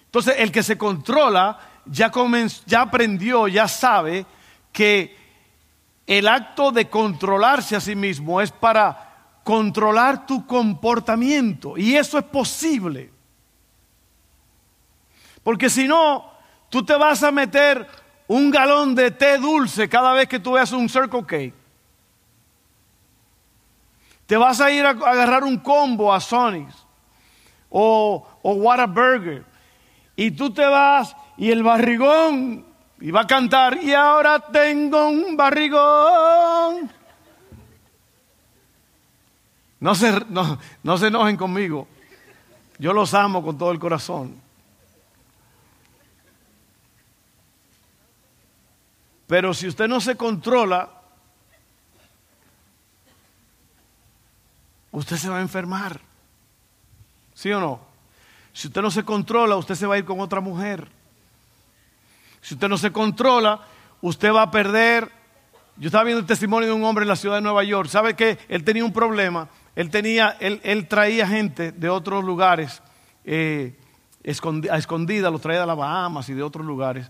Entonces, 0.04 0.34
el 0.36 0.52
que 0.52 0.62
se 0.62 0.76
controla 0.76 1.58
ya, 1.86 2.12
ya 2.66 2.82
aprendió, 2.82 3.48
ya 3.48 3.66
sabe 3.66 4.26
que 4.70 5.16
el 6.06 6.28
acto 6.28 6.72
de 6.72 6.90
controlarse 6.90 7.74
a 7.74 7.80
sí 7.80 7.96
mismo 7.96 8.42
es 8.42 8.52
para 8.52 9.38
controlar 9.44 10.26
tu 10.26 10.46
comportamiento. 10.46 11.78
Y 11.78 11.96
eso 11.96 12.18
es 12.18 12.24
posible. 12.24 13.10
Porque 15.42 15.70
si 15.70 15.88
no, 15.88 16.30
tú 16.68 16.84
te 16.84 16.96
vas 16.96 17.22
a 17.22 17.32
meter 17.32 17.88
un 18.26 18.50
galón 18.50 18.94
de 18.94 19.10
té 19.10 19.38
dulce 19.38 19.88
cada 19.88 20.12
vez 20.12 20.28
que 20.28 20.38
tú 20.38 20.52
veas 20.52 20.72
un 20.72 20.86
Circle 20.86 21.24
Cake. 21.24 21.57
Te 24.28 24.36
vas 24.36 24.60
a 24.60 24.70
ir 24.70 24.84
a 24.84 24.90
agarrar 24.90 25.42
un 25.42 25.56
combo 25.56 26.12
a 26.12 26.20
Sonics 26.20 26.84
o, 27.70 28.28
o 28.42 28.52
Whataburger. 28.52 29.42
Y 30.16 30.32
tú 30.32 30.52
te 30.52 30.66
vas 30.66 31.16
y 31.38 31.50
el 31.50 31.62
barrigón 31.62 32.66
y 33.00 33.10
va 33.10 33.22
a 33.22 33.26
cantar 33.26 33.82
y 33.82 33.94
ahora 33.94 34.38
tengo 34.38 35.08
un 35.08 35.34
barrigón. 35.34 36.92
No 39.80 39.94
se, 39.94 40.12
no 40.82 40.98
se 40.98 41.06
enojen 41.06 41.38
conmigo. 41.38 41.88
Yo 42.78 42.92
los 42.92 43.14
amo 43.14 43.42
con 43.42 43.56
todo 43.56 43.70
el 43.70 43.78
corazón. 43.78 44.38
Pero 49.26 49.54
si 49.54 49.68
usted 49.68 49.88
no 49.88 50.02
se 50.02 50.16
controla, 50.16 50.97
usted 54.98 55.16
se 55.16 55.28
va 55.28 55.38
a 55.38 55.42
enfermar. 55.42 56.00
¿Sí 57.34 57.50
o 57.52 57.60
no? 57.60 57.80
Si 58.52 58.66
usted 58.66 58.82
no 58.82 58.90
se 58.90 59.04
controla, 59.04 59.56
usted 59.56 59.74
se 59.74 59.86
va 59.86 59.94
a 59.94 59.98
ir 59.98 60.04
con 60.04 60.20
otra 60.20 60.40
mujer. 60.40 60.88
Si 62.40 62.54
usted 62.54 62.68
no 62.68 62.76
se 62.76 62.90
controla, 62.90 63.60
usted 64.00 64.32
va 64.32 64.42
a 64.42 64.50
perder. 64.50 65.10
Yo 65.76 65.86
estaba 65.86 66.04
viendo 66.04 66.20
el 66.20 66.26
testimonio 66.26 66.68
de 66.68 66.74
un 66.74 66.84
hombre 66.84 67.02
en 67.02 67.08
la 67.08 67.16
ciudad 67.16 67.36
de 67.36 67.42
Nueva 67.42 67.62
York. 67.62 67.88
¿Sabe 67.88 68.14
que 68.14 68.38
Él 68.48 68.64
tenía 68.64 68.84
un 68.84 68.92
problema. 68.92 69.48
Él, 69.76 69.90
tenía, 69.90 70.36
él, 70.40 70.88
traía 70.88 71.28
gente 71.28 71.70
de 71.70 71.88
otros 71.88 72.24
lugares, 72.24 72.82
eh, 73.24 73.78
a 74.24 74.76
escondida, 74.76 75.30
los 75.30 75.40
traía 75.40 75.60
de 75.60 75.66
las 75.68 75.76
Bahamas 75.76 76.28
y 76.28 76.34
de 76.34 76.42
otros 76.42 76.66
lugares. 76.66 77.08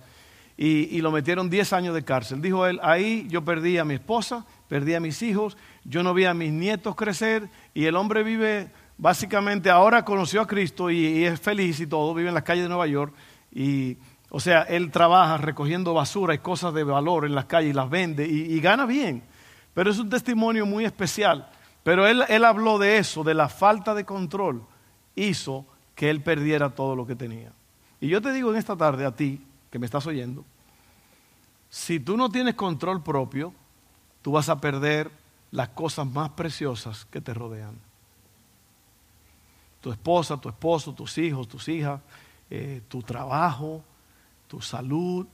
Y, 0.55 0.95
y, 0.95 1.01
lo 1.01 1.11
metieron 1.11 1.49
10 1.49 1.73
años 1.73 1.95
de 1.95 2.05
cárcel. 2.05 2.43
Dijo 2.43 2.67
él, 2.67 2.79
ahí 2.83 3.27
yo 3.31 3.43
perdí 3.43 3.79
a 3.79 3.87
mi 3.87 3.95
esposa, 3.95 4.45
perdí 4.69 4.95
a 4.95 5.01
mis 5.01 5.23
hijos, 5.23 5.57
yo 5.85 6.03
no 6.03 6.15
vi 6.15 6.27
a 6.27 6.35
mis 6.35 6.53
nietos 6.53 6.95
crecer 6.95 7.49
y 7.75 7.87
el 7.87 7.97
hombre 7.97 8.23
vive, 8.23 8.71
básicamente 8.99 9.71
ahora 9.71 10.05
conoció 10.05 10.43
a 10.43 10.47
Cristo 10.47 10.91
y, 10.91 11.25
es 11.25 11.41
feliz 11.41 11.81
y 11.81 11.87
todo, 11.87 12.15
vive 12.15 12.29
en 12.29 12.35
las 12.35 12.45
calles 12.45 12.65
de 12.65 12.69
Nueva 12.69 12.87
York 12.87 13.15
y, 13.53 13.97
o 14.31 14.41
sea, 14.41 14.63
él 14.63 14.91
trabaja 14.91 15.39
recogiendo 15.39 15.95
basura 15.95 16.35
y 16.35 16.39
cosas 16.39 16.75
de 16.75 16.85
valor 16.85 17.25
en 17.25 17.35
las 17.35 17.47
calles 17.47 17.71
y 17.71 17.75
las 17.75 17.89
vende 17.89 18.27
y, 18.27 18.61
gana 18.61 18.85
bien. 18.85 19.23
Pero 19.73 19.91
es 19.91 19.99
un 19.99 20.11
testimonio 20.11 20.67
muy 20.67 20.85
especial. 20.85 21.49
Pero 21.83 22.07
él, 22.07 22.25
él 22.29 22.45
habló 22.45 22.79
de 22.79 22.99
eso, 22.99 23.25
de 23.25 23.33
la 23.33 23.49
falta 23.49 23.95
de 23.95 24.05
control, 24.05 24.63
hizo 25.15 25.65
que 25.95 26.11
él 26.11 26.21
perdiera 26.21 26.71
todo 26.71 26.95
lo 26.95 27.07
que 27.07 27.17
tenía. 27.17 27.53
Y 28.01 28.09
yo 28.09 28.21
te 28.21 28.33
digo 28.33 28.51
en 28.51 28.59
esta 28.59 28.77
tarde 28.77 29.07
a 29.07 29.15
ti, 29.15 29.41
que 29.71 29.79
me 29.79 29.87
estás 29.87 30.07
oyendo, 30.07 30.45
si 31.71 32.01
tú 32.01 32.17
no 32.17 32.29
tienes 32.29 32.55
control 32.55 33.03
propio, 33.03 33.53
tú 34.23 34.33
vas 34.33 34.49
a 34.49 34.61
perder 34.61 35.11
las 35.51 35.69
cosas 35.71 36.07
más 36.07 36.31
preciosas 36.31 37.05
que 37.07 37.21
te 37.21 37.35
rodean. 37.35 37.79
Tu 39.81 39.93
esposa, 39.93 40.37
tu 40.37 40.49
esposo, 40.49 40.93
tus 40.93 41.17
hijos, 41.19 41.49
tus 41.49 41.69
hijas, 41.69 42.01
eh, 42.51 42.83
tu 42.89 43.03
trabajo, 43.03 43.83
tu 44.49 44.61
salud, 44.61 45.27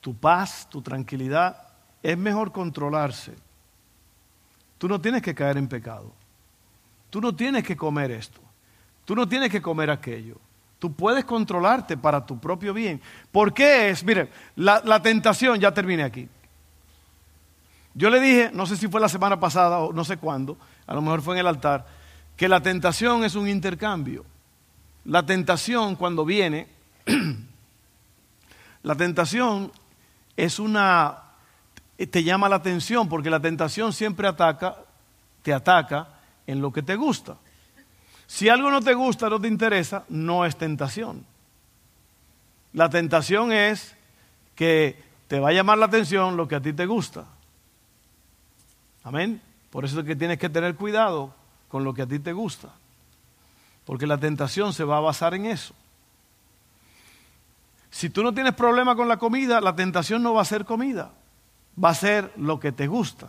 tu 0.00 0.14
paz, 0.14 0.68
tu 0.70 0.80
tranquilidad. 0.80 1.68
Es 2.02 2.16
mejor 2.16 2.52
controlarse. 2.52 3.34
Tú 4.78 4.88
no 4.88 5.00
tienes 5.00 5.22
que 5.22 5.34
caer 5.34 5.56
en 5.56 5.68
pecado. 5.68 6.12
Tú 7.10 7.20
no 7.20 7.34
tienes 7.34 7.64
que 7.64 7.76
comer 7.76 8.10
esto. 8.10 8.40
Tú 9.04 9.14
no 9.14 9.26
tienes 9.26 9.50
que 9.50 9.62
comer 9.62 9.90
aquello. 9.90 10.36
Tú 10.78 10.92
puedes 10.92 11.24
controlarte 11.24 11.96
para 11.96 12.24
tu 12.24 12.38
propio 12.38 12.74
bien. 12.74 13.00
¿Por 13.32 13.54
qué 13.54 13.90
es? 13.90 14.04
Mire, 14.04 14.30
la, 14.56 14.82
la 14.84 15.00
tentación, 15.00 15.58
ya 15.58 15.72
terminé 15.72 16.02
aquí. 16.02 16.28
Yo 17.96 18.10
le 18.10 18.20
dije, 18.20 18.50
no 18.52 18.66
sé 18.66 18.76
si 18.76 18.88
fue 18.88 19.00
la 19.00 19.08
semana 19.08 19.40
pasada 19.40 19.78
o 19.78 19.90
no 19.90 20.04
sé 20.04 20.18
cuándo, 20.18 20.58
a 20.86 20.92
lo 20.92 21.00
mejor 21.00 21.22
fue 21.22 21.34
en 21.34 21.40
el 21.40 21.46
altar, 21.46 21.86
que 22.36 22.46
la 22.46 22.62
tentación 22.62 23.24
es 23.24 23.34
un 23.34 23.48
intercambio. 23.48 24.26
La 25.06 25.24
tentación 25.24 25.96
cuando 25.96 26.26
viene, 26.26 26.66
la 28.82 28.94
tentación 28.96 29.72
es 30.36 30.58
una, 30.58 31.22
te 31.96 32.22
llama 32.22 32.50
la 32.50 32.56
atención 32.56 33.08
porque 33.08 33.30
la 33.30 33.40
tentación 33.40 33.94
siempre 33.94 34.28
ataca, 34.28 34.76
te 35.42 35.54
ataca 35.54 36.08
en 36.46 36.60
lo 36.60 36.74
que 36.74 36.82
te 36.82 36.96
gusta. 36.96 37.36
Si 38.26 38.50
algo 38.50 38.70
no 38.70 38.82
te 38.82 38.92
gusta, 38.92 39.30
no 39.30 39.40
te 39.40 39.48
interesa, 39.48 40.04
no 40.10 40.44
es 40.44 40.54
tentación. 40.58 41.24
La 42.74 42.90
tentación 42.90 43.52
es 43.52 43.96
que 44.54 45.02
te 45.28 45.40
va 45.40 45.48
a 45.48 45.52
llamar 45.52 45.78
la 45.78 45.86
atención 45.86 46.36
lo 46.36 46.46
que 46.46 46.56
a 46.56 46.60
ti 46.60 46.74
te 46.74 46.84
gusta. 46.84 47.24
Amén. 49.06 49.40
Por 49.70 49.84
eso 49.84 50.00
es 50.00 50.04
que 50.04 50.16
tienes 50.16 50.36
que 50.36 50.48
tener 50.48 50.74
cuidado 50.74 51.32
con 51.68 51.84
lo 51.84 51.94
que 51.94 52.02
a 52.02 52.06
ti 52.08 52.18
te 52.18 52.32
gusta. 52.32 52.72
Porque 53.84 54.04
la 54.04 54.18
tentación 54.18 54.72
se 54.72 54.82
va 54.82 54.96
a 54.96 55.00
basar 55.00 55.32
en 55.34 55.46
eso. 55.46 55.74
Si 57.88 58.10
tú 58.10 58.24
no 58.24 58.34
tienes 58.34 58.54
problema 58.54 58.96
con 58.96 59.06
la 59.06 59.16
comida, 59.16 59.60
la 59.60 59.76
tentación 59.76 60.24
no 60.24 60.34
va 60.34 60.42
a 60.42 60.44
ser 60.44 60.64
comida. 60.64 61.12
Va 61.82 61.90
a 61.90 61.94
ser 61.94 62.32
lo 62.36 62.58
que 62.58 62.72
te 62.72 62.88
gusta, 62.88 63.28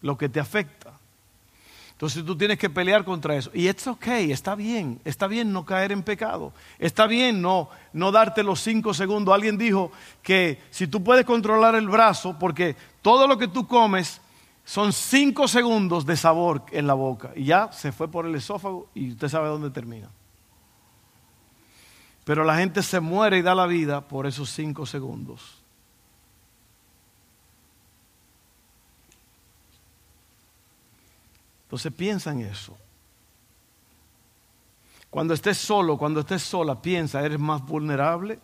lo 0.00 0.16
que 0.16 0.30
te 0.30 0.40
afecta. 0.40 0.94
Entonces 1.90 2.24
tú 2.24 2.34
tienes 2.34 2.58
que 2.58 2.70
pelear 2.70 3.04
contra 3.04 3.36
eso. 3.36 3.50
Y 3.52 3.68
es 3.68 3.86
ok, 3.86 4.06
está 4.30 4.54
bien, 4.54 4.98
está 5.04 5.26
bien 5.26 5.52
no 5.52 5.66
caer 5.66 5.92
en 5.92 6.02
pecado. 6.02 6.54
Está 6.78 7.06
bien 7.06 7.42
no, 7.42 7.68
no 7.92 8.10
darte 8.10 8.42
los 8.42 8.60
cinco 8.60 8.94
segundos. 8.94 9.34
Alguien 9.34 9.58
dijo 9.58 9.92
que 10.22 10.58
si 10.70 10.86
tú 10.86 11.04
puedes 11.04 11.26
controlar 11.26 11.74
el 11.74 11.88
brazo, 11.88 12.38
porque 12.38 12.76
todo 13.02 13.26
lo 13.26 13.36
que 13.36 13.46
tú 13.46 13.66
comes 13.66 14.21
son 14.64 14.92
cinco 14.92 15.48
segundos 15.48 16.06
de 16.06 16.16
sabor 16.16 16.64
en 16.70 16.86
la 16.86 16.94
boca 16.94 17.32
y 17.34 17.44
ya 17.44 17.72
se 17.72 17.92
fue 17.92 18.08
por 18.08 18.26
el 18.26 18.34
esófago 18.34 18.88
y 18.94 19.10
usted 19.12 19.28
sabe 19.28 19.48
dónde 19.48 19.70
termina. 19.70 20.08
Pero 22.24 22.44
la 22.44 22.56
gente 22.56 22.82
se 22.82 23.00
muere 23.00 23.38
y 23.38 23.42
da 23.42 23.54
la 23.54 23.66
vida 23.66 24.06
por 24.06 24.26
esos 24.26 24.50
cinco 24.50 24.86
segundos. 24.86 25.62
Entonces 31.64 31.92
piensa 31.92 32.30
en 32.30 32.42
eso. 32.42 32.76
Cuando 35.10 35.34
estés 35.34 35.58
solo, 35.58 35.98
cuando 35.98 36.20
estés 36.20 36.42
sola, 36.42 36.80
piensa, 36.80 37.22
¿eres 37.22 37.38
más 37.38 37.64
vulnerable? 37.64 38.38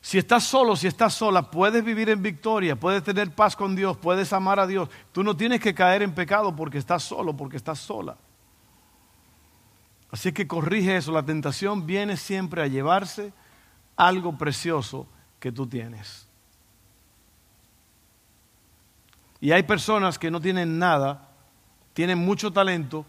Si 0.00 0.18
estás 0.18 0.44
solo, 0.44 0.76
si 0.76 0.86
estás 0.86 1.14
sola, 1.14 1.50
puedes 1.50 1.84
vivir 1.84 2.08
en 2.08 2.22
victoria, 2.22 2.76
puedes 2.76 3.02
tener 3.02 3.34
paz 3.34 3.56
con 3.56 3.74
Dios, 3.74 3.96
puedes 3.96 4.32
amar 4.32 4.60
a 4.60 4.66
Dios. 4.66 4.88
Tú 5.12 5.22
no 5.22 5.36
tienes 5.36 5.60
que 5.60 5.74
caer 5.74 6.02
en 6.02 6.14
pecado 6.14 6.54
porque 6.54 6.78
estás 6.78 7.02
solo, 7.02 7.36
porque 7.36 7.56
estás 7.56 7.80
sola. 7.80 8.16
Así 10.10 10.32
que 10.32 10.46
corrige 10.46 10.96
eso. 10.96 11.12
La 11.12 11.24
tentación 11.24 11.84
viene 11.84 12.16
siempre 12.16 12.62
a 12.62 12.66
llevarse 12.66 13.32
algo 13.96 14.38
precioso 14.38 15.06
que 15.40 15.50
tú 15.52 15.66
tienes. 15.66 16.26
Y 19.40 19.52
hay 19.52 19.64
personas 19.64 20.18
que 20.18 20.30
no 20.30 20.40
tienen 20.40 20.78
nada, 20.78 21.28
tienen 21.92 22.18
mucho 22.18 22.52
talento, 22.52 23.04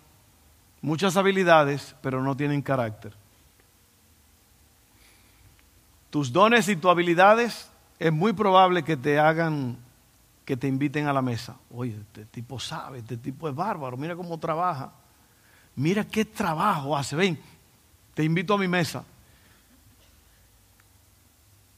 muchas 0.82 1.18
habilidades, 1.18 1.96
pero 2.02 2.22
no 2.22 2.36
tienen 2.36 2.62
carácter 2.62 3.19
tus 6.10 6.32
dones 6.32 6.68
y 6.70 6.76
tus 6.76 6.90
habilidades, 6.90 7.70
es 8.00 8.12
muy 8.12 8.34
probable 8.34 8.84
que 8.84 8.98
te 8.98 9.20
hagan, 9.20 9.78
que 10.46 10.58
te 10.58 10.68
inviten 10.68 11.08
a 11.08 11.14
la 11.14 11.22
mesa. 11.22 11.58
Oye, 11.72 11.96
este 12.00 12.26
tipo 12.26 12.60
sabe, 12.60 13.00
este 13.00 13.18
tipo 13.18 13.48
es 13.48 13.56
bárbaro, 13.56 13.98
mira 13.98 14.16
cómo 14.16 14.38
trabaja. 14.40 14.92
Mira 15.76 16.04
qué 16.04 16.26
trabajo 16.26 16.98
hace. 16.98 17.16
Ven, 17.16 17.40
te 18.14 18.24
invito 18.24 18.54
a 18.54 18.58
mi 18.58 18.68
mesa 18.68 19.04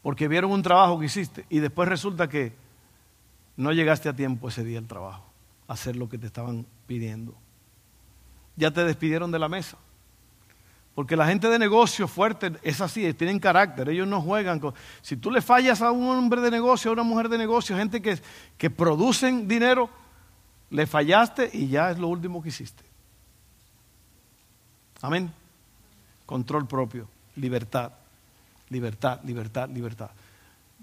porque 0.01 0.27
vieron 0.27 0.51
un 0.51 0.63
trabajo 0.63 0.99
que 0.99 1.05
hiciste 1.05 1.45
y 1.49 1.59
después 1.59 1.87
resulta 1.87 2.27
que 2.27 2.53
no 3.57 3.71
llegaste 3.71 4.09
a 4.09 4.15
tiempo 4.15 4.49
ese 4.49 4.63
día 4.63 4.79
al 4.79 4.87
trabajo, 4.87 5.23
hacer 5.67 5.95
lo 5.95 6.09
que 6.09 6.17
te 6.17 6.27
estaban 6.27 6.65
pidiendo. 6.87 7.35
Ya 8.55 8.71
te 8.71 8.83
despidieron 8.83 9.31
de 9.31 9.39
la 9.39 9.49
mesa. 9.49 9.77
Porque 10.93 11.15
la 11.15 11.25
gente 11.25 11.47
de 11.47 11.57
negocio 11.57 12.07
fuerte 12.07 12.51
es 12.63 12.81
así, 12.81 13.13
tienen 13.13 13.39
carácter, 13.39 13.89
ellos 13.89 14.07
no 14.07 14.21
juegan 14.21 14.59
con... 14.59 14.73
Si 15.01 15.15
tú 15.15 15.31
le 15.31 15.41
fallas 15.41 15.81
a 15.81 15.91
un 15.91 16.09
hombre 16.09 16.41
de 16.41 16.51
negocio, 16.51 16.91
a 16.91 16.93
una 16.93 17.03
mujer 17.03 17.29
de 17.29 17.37
negocio, 17.37 17.77
gente 17.77 18.01
que, 18.01 18.19
que 18.57 18.69
producen 18.69 19.47
dinero, 19.47 19.89
le 20.69 20.85
fallaste 20.85 21.49
y 21.53 21.67
ya 21.67 21.91
es 21.91 21.97
lo 21.97 22.07
último 22.09 22.41
que 22.41 22.49
hiciste. 22.49 22.83
Amén. 25.01 25.31
Control 26.25 26.67
propio, 26.67 27.07
libertad, 27.35 27.91
libertad, 28.69 29.21
libertad, 29.23 29.69
libertad. 29.69 30.11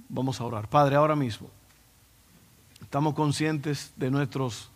Vamos 0.08 0.40
a 0.40 0.44
orar. 0.44 0.68
Padre, 0.68 0.96
ahora 0.96 1.16
mismo 1.16 1.50
estamos 2.80 3.14
conscientes 3.14 3.92
de 3.96 4.10
nuestros, 4.10 4.70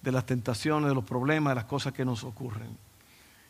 de 0.00 0.12
las 0.12 0.24
tentaciones, 0.24 0.88
de 0.88 0.94
los 0.94 1.04
problemas, 1.04 1.50
de 1.52 1.56
las 1.56 1.64
cosas 1.64 1.92
que 1.92 2.04
nos 2.04 2.24
ocurren. 2.24 2.85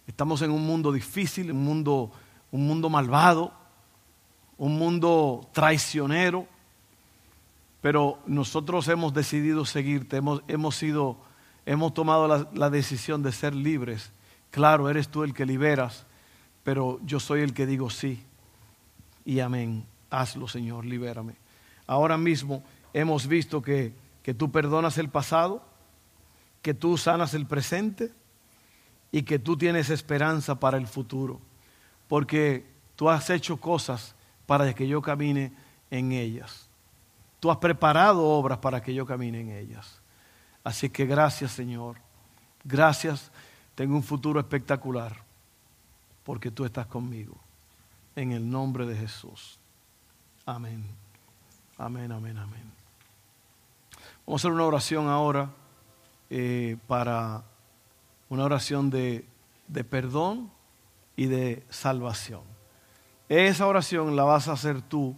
Estamos 0.06 0.40
en 0.42 0.50
un 0.50 0.64
mundo 0.64 0.92
difícil, 0.92 1.50
un 1.50 1.64
mundo, 1.64 2.12
un 2.52 2.66
mundo 2.66 2.88
malvado, 2.88 3.52
un 4.56 4.78
mundo 4.78 5.48
traicionero, 5.52 6.46
pero 7.80 8.18
nosotros 8.26 8.86
hemos 8.88 9.12
decidido 9.12 9.64
seguirte, 9.64 10.16
hemos, 10.16 10.42
hemos, 10.46 10.76
sido, 10.76 11.18
hemos 11.66 11.92
tomado 11.92 12.46
la, 12.52 12.70
decisión 12.70 13.22
de 13.22 13.32
ser 13.32 13.54
libres. 13.54 14.12
Claro, 14.50 14.88
eres 14.88 15.08
tú 15.08 15.24
el 15.24 15.34
que 15.34 15.44
liberas, 15.44 16.06
pero 16.62 17.00
yo 17.04 17.20
soy 17.20 17.40
el 17.40 17.52
que 17.52 17.66
digo 17.66 17.90
sí 17.90 18.22
y 19.24 19.40
amén. 19.40 19.84
Hazlo, 20.08 20.46
Señor, 20.46 20.84
libérame. 20.84 21.34
Ahora 21.86 22.16
mismo 22.16 22.62
hemos 22.92 23.26
visto 23.26 23.60
que, 23.60 23.92
que 24.22 24.34
tú 24.34 24.52
perdonas 24.52 24.98
el 24.98 25.08
pasado, 25.08 25.62
que 26.62 26.74
tú 26.74 26.96
sanas 26.96 27.34
el 27.34 27.46
presente 27.46 28.12
y 29.12 29.22
que 29.22 29.38
tú 29.38 29.56
tienes 29.56 29.90
esperanza 29.90 30.58
para 30.58 30.76
el 30.76 30.86
futuro, 30.86 31.40
porque 32.08 32.66
tú 32.96 33.08
has 33.08 33.30
hecho 33.30 33.56
cosas 33.58 34.14
para 34.46 34.72
que 34.74 34.86
yo 34.86 35.02
camine 35.02 35.52
en 35.90 36.12
ellas. 36.12 36.68
Tú 37.40 37.50
has 37.50 37.58
preparado 37.58 38.24
obras 38.24 38.58
para 38.58 38.82
que 38.82 38.94
yo 38.94 39.06
camine 39.06 39.40
en 39.40 39.50
ellas. 39.50 40.00
Así 40.64 40.90
que 40.90 41.06
gracias 41.06 41.52
Señor, 41.52 41.96
gracias, 42.64 43.30
tengo 43.74 43.94
un 43.94 44.02
futuro 44.02 44.40
espectacular, 44.40 45.16
porque 46.24 46.50
tú 46.50 46.64
estás 46.64 46.86
conmigo. 46.86 47.36
En 48.16 48.32
el 48.32 48.48
nombre 48.48 48.86
de 48.86 48.96
Jesús. 48.96 49.58
Amén. 50.46 50.84
Amén, 51.76 52.10
amén, 52.10 52.38
amén. 52.38 52.72
Vamos 54.26 54.40
a 54.40 54.48
hacer 54.48 54.52
una 54.52 54.64
oración 54.64 55.08
ahora 55.08 55.50
eh, 56.30 56.78
para 56.86 57.44
una 58.28 58.44
oración 58.44 58.90
de, 58.90 59.26
perdón 59.88 60.50
y 61.16 61.26
de 61.26 61.64
salvación. 61.68 62.42
Esa 63.28 63.66
oración 63.66 64.16
la 64.16 64.24
vas 64.24 64.48
a 64.48 64.52
hacer 64.52 64.82
tú 64.82 65.16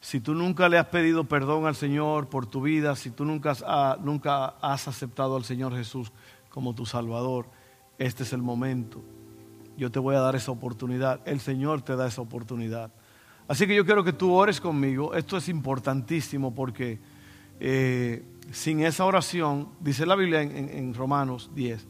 si 0.00 0.20
tú 0.20 0.34
nunca 0.34 0.68
le 0.68 0.78
has 0.78 0.86
pedido 0.86 1.24
perdón 1.24 1.66
al 1.66 1.74
Señor 1.74 2.28
por 2.28 2.46
tu 2.46 2.62
vida, 2.62 2.94
si 2.94 3.10
tú 3.10 3.24
nunca 3.24 3.50
has, 3.50 3.64
ah, 3.66 3.98
nunca 4.00 4.54
has 4.60 4.86
aceptado 4.86 5.36
al 5.36 5.44
Señor 5.44 5.74
Jesús 5.74 6.12
como 6.50 6.72
tu 6.74 6.86
Salvador, 6.86 7.46
este 7.98 8.22
es 8.22 8.32
el 8.32 8.40
momento. 8.40 9.02
Yo 9.76 9.90
te 9.90 9.98
voy 9.98 10.14
a 10.14 10.20
dar 10.20 10.36
esa 10.36 10.52
oportunidad. 10.52 11.20
El 11.24 11.40
Señor 11.40 11.82
te 11.82 11.96
da 11.96 12.06
esa 12.06 12.20
oportunidad. 12.20 12.92
Así 13.48 13.66
que 13.66 13.74
yo 13.74 13.84
quiero 13.84 14.04
que 14.04 14.12
tú 14.12 14.32
ores 14.32 14.60
conmigo. 14.60 15.14
Esto 15.14 15.36
es 15.36 15.48
importantísimo 15.48 16.54
porque 16.54 17.00
eh, 17.58 18.24
sin 18.52 18.80
esa 18.80 19.04
oración, 19.04 19.70
dice 19.80 20.06
la 20.06 20.14
Biblia 20.14 20.42
en 20.42 20.94
Romanos 20.94 21.50
10, 21.54 21.86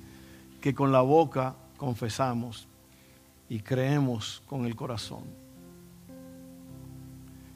que 0.60 0.74
con 0.74 0.92
la 0.92 1.00
boca 1.00 1.56
confesamos 1.76 2.68
y 3.48 3.60
creemos 3.60 4.42
con 4.46 4.66
el 4.66 4.76
corazón. 4.76 5.24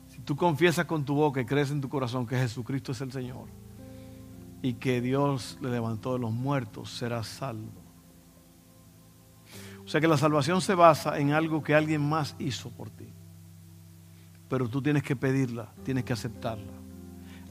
Si 0.08 0.20
tú 0.20 0.36
confiesas 0.36 0.86
con 0.86 1.04
tu 1.04 1.14
boca 1.14 1.40
y 1.40 1.44
crees 1.44 1.70
en 1.70 1.80
tu 1.80 1.88
corazón 1.88 2.26
que 2.26 2.36
Jesucristo 2.36 2.92
es 2.92 3.00
el 3.00 3.12
Señor 3.12 3.48
y 4.62 4.74
que 4.74 5.00
Dios 5.00 5.58
le 5.60 5.70
levantó 5.70 6.14
de 6.14 6.20
los 6.20 6.32
muertos, 6.32 6.90
serás 6.90 7.26
salvo. 7.26 7.82
O 9.84 9.88
sea 9.88 10.00
que 10.00 10.08
la 10.08 10.16
salvación 10.16 10.60
se 10.60 10.74
basa 10.74 11.18
en 11.18 11.32
algo 11.32 11.62
que 11.62 11.74
alguien 11.74 12.08
más 12.08 12.36
hizo 12.38 12.70
por 12.70 12.88
ti. 12.90 13.08
Pero 14.48 14.68
tú 14.68 14.80
tienes 14.80 15.02
que 15.02 15.16
pedirla, 15.16 15.72
tienes 15.84 16.04
que 16.04 16.12
aceptarla. 16.12 16.72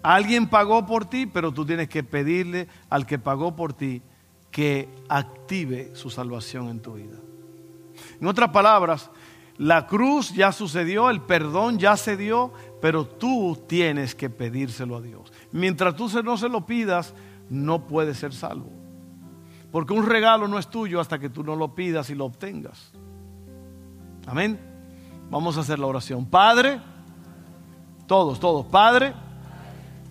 Alguien 0.02 0.48
pagó 0.48 0.86
por 0.86 1.06
ti, 1.06 1.26
pero 1.26 1.52
tú 1.52 1.66
tienes 1.66 1.90
que 1.90 2.04
pedirle 2.04 2.68
al 2.90 3.06
que 3.06 3.20
pagó 3.20 3.56
por 3.56 3.74
ti 3.74 4.02
que 4.52 4.90
active 5.08 5.96
su 5.96 6.10
salvación 6.10 6.70
en 6.70 6.82
tu 6.82 6.94
vida. 6.94 7.18
En 8.20 8.28
otras 8.28 8.50
palabras, 8.50 9.10
la 9.58 9.88
cruz 9.88 10.34
ya 10.34 10.52
sucedió, 10.52 11.10
el 11.10 11.22
perdón 11.22 11.80
ya 11.80 11.96
se 11.96 12.18
dio, 12.18 12.52
pero 12.82 13.08
tú 13.08 13.58
tienes 13.68 14.14
que 14.14 14.30
pedírselo 14.30 14.98
a 14.98 15.02
Dios. 15.02 15.32
Mientras 15.52 15.96
tú 15.96 16.10
no 16.24 16.38
se 16.38 16.50
lo 16.50 16.66
pidas, 16.66 17.14
no 17.50 17.88
puedes 17.88 18.18
ser 18.18 18.34
salvo. 18.34 18.70
Porque 19.72 19.94
un 19.94 20.06
regalo 20.06 20.48
no 20.48 20.60
es 20.60 20.68
tuyo 20.68 21.00
hasta 21.00 21.18
que 21.18 21.30
tú 21.30 21.44
no 21.44 21.56
lo 21.56 21.74
pidas 21.74 22.10
y 22.10 22.16
lo 22.16 22.26
obtengas. 22.26 22.92
Amén. 24.28 24.60
Vamos 25.30 25.58
a 25.58 25.62
hacer 25.62 25.80
la 25.80 25.88
oración. 25.88 26.26
Padre, 26.26 26.82
todos, 28.06 28.40
todos. 28.40 28.66
Padre, 28.66 29.14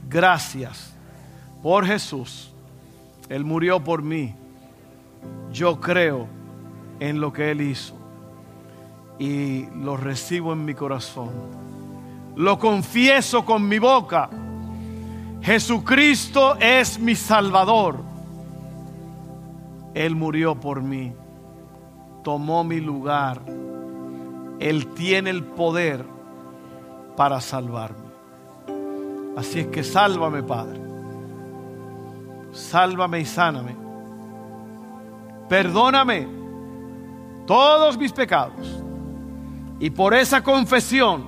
gracias 0.08 0.94
por 1.62 1.84
Jesús 1.84 2.50
él 3.30 3.44
murió 3.44 3.82
por 3.82 4.02
mí. 4.02 4.34
Yo 5.52 5.80
creo 5.80 6.26
en 6.98 7.20
lo 7.20 7.32
que 7.32 7.52
Él 7.52 7.60
hizo 7.60 7.94
y 9.20 9.66
lo 9.76 9.96
recibo 9.96 10.52
en 10.52 10.64
mi 10.64 10.74
corazón. 10.74 11.30
Lo 12.34 12.58
confieso 12.58 13.44
con 13.44 13.68
mi 13.68 13.78
boca. 13.78 14.28
Jesucristo 15.42 16.56
es 16.56 16.98
mi 16.98 17.14
Salvador. 17.14 18.00
Él 19.94 20.16
murió 20.16 20.56
por 20.56 20.82
mí. 20.82 21.12
Tomó 22.24 22.64
mi 22.64 22.80
lugar. 22.80 23.40
Él 24.58 24.88
tiene 24.88 25.30
el 25.30 25.44
poder 25.44 26.04
para 27.16 27.40
salvarme. 27.40 28.10
Así 29.36 29.60
es 29.60 29.66
que 29.68 29.84
sálvame, 29.84 30.42
Padre 30.42 30.89
sálvame 32.52 33.20
y 33.20 33.24
sáname. 33.24 33.76
Perdóname 35.48 36.28
todos 37.46 37.98
mis 37.98 38.12
pecados. 38.12 38.80
Y 39.80 39.90
por 39.90 40.14
esa 40.14 40.42
confesión, 40.42 41.26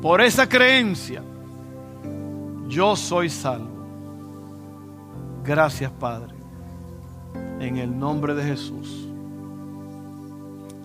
por 0.00 0.20
esa 0.20 0.48
creencia, 0.48 1.22
yo 2.68 2.94
soy 2.96 3.28
salvo. 3.28 3.78
Gracias 5.44 5.90
Padre. 5.90 6.34
En 7.60 7.76
el 7.76 7.98
nombre 7.98 8.34
de 8.34 8.44
Jesús. 8.44 9.08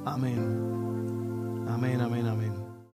Amén. 0.06 1.66
Amén, 1.70 2.02
amén, 2.02 2.28
amén. 2.28 2.53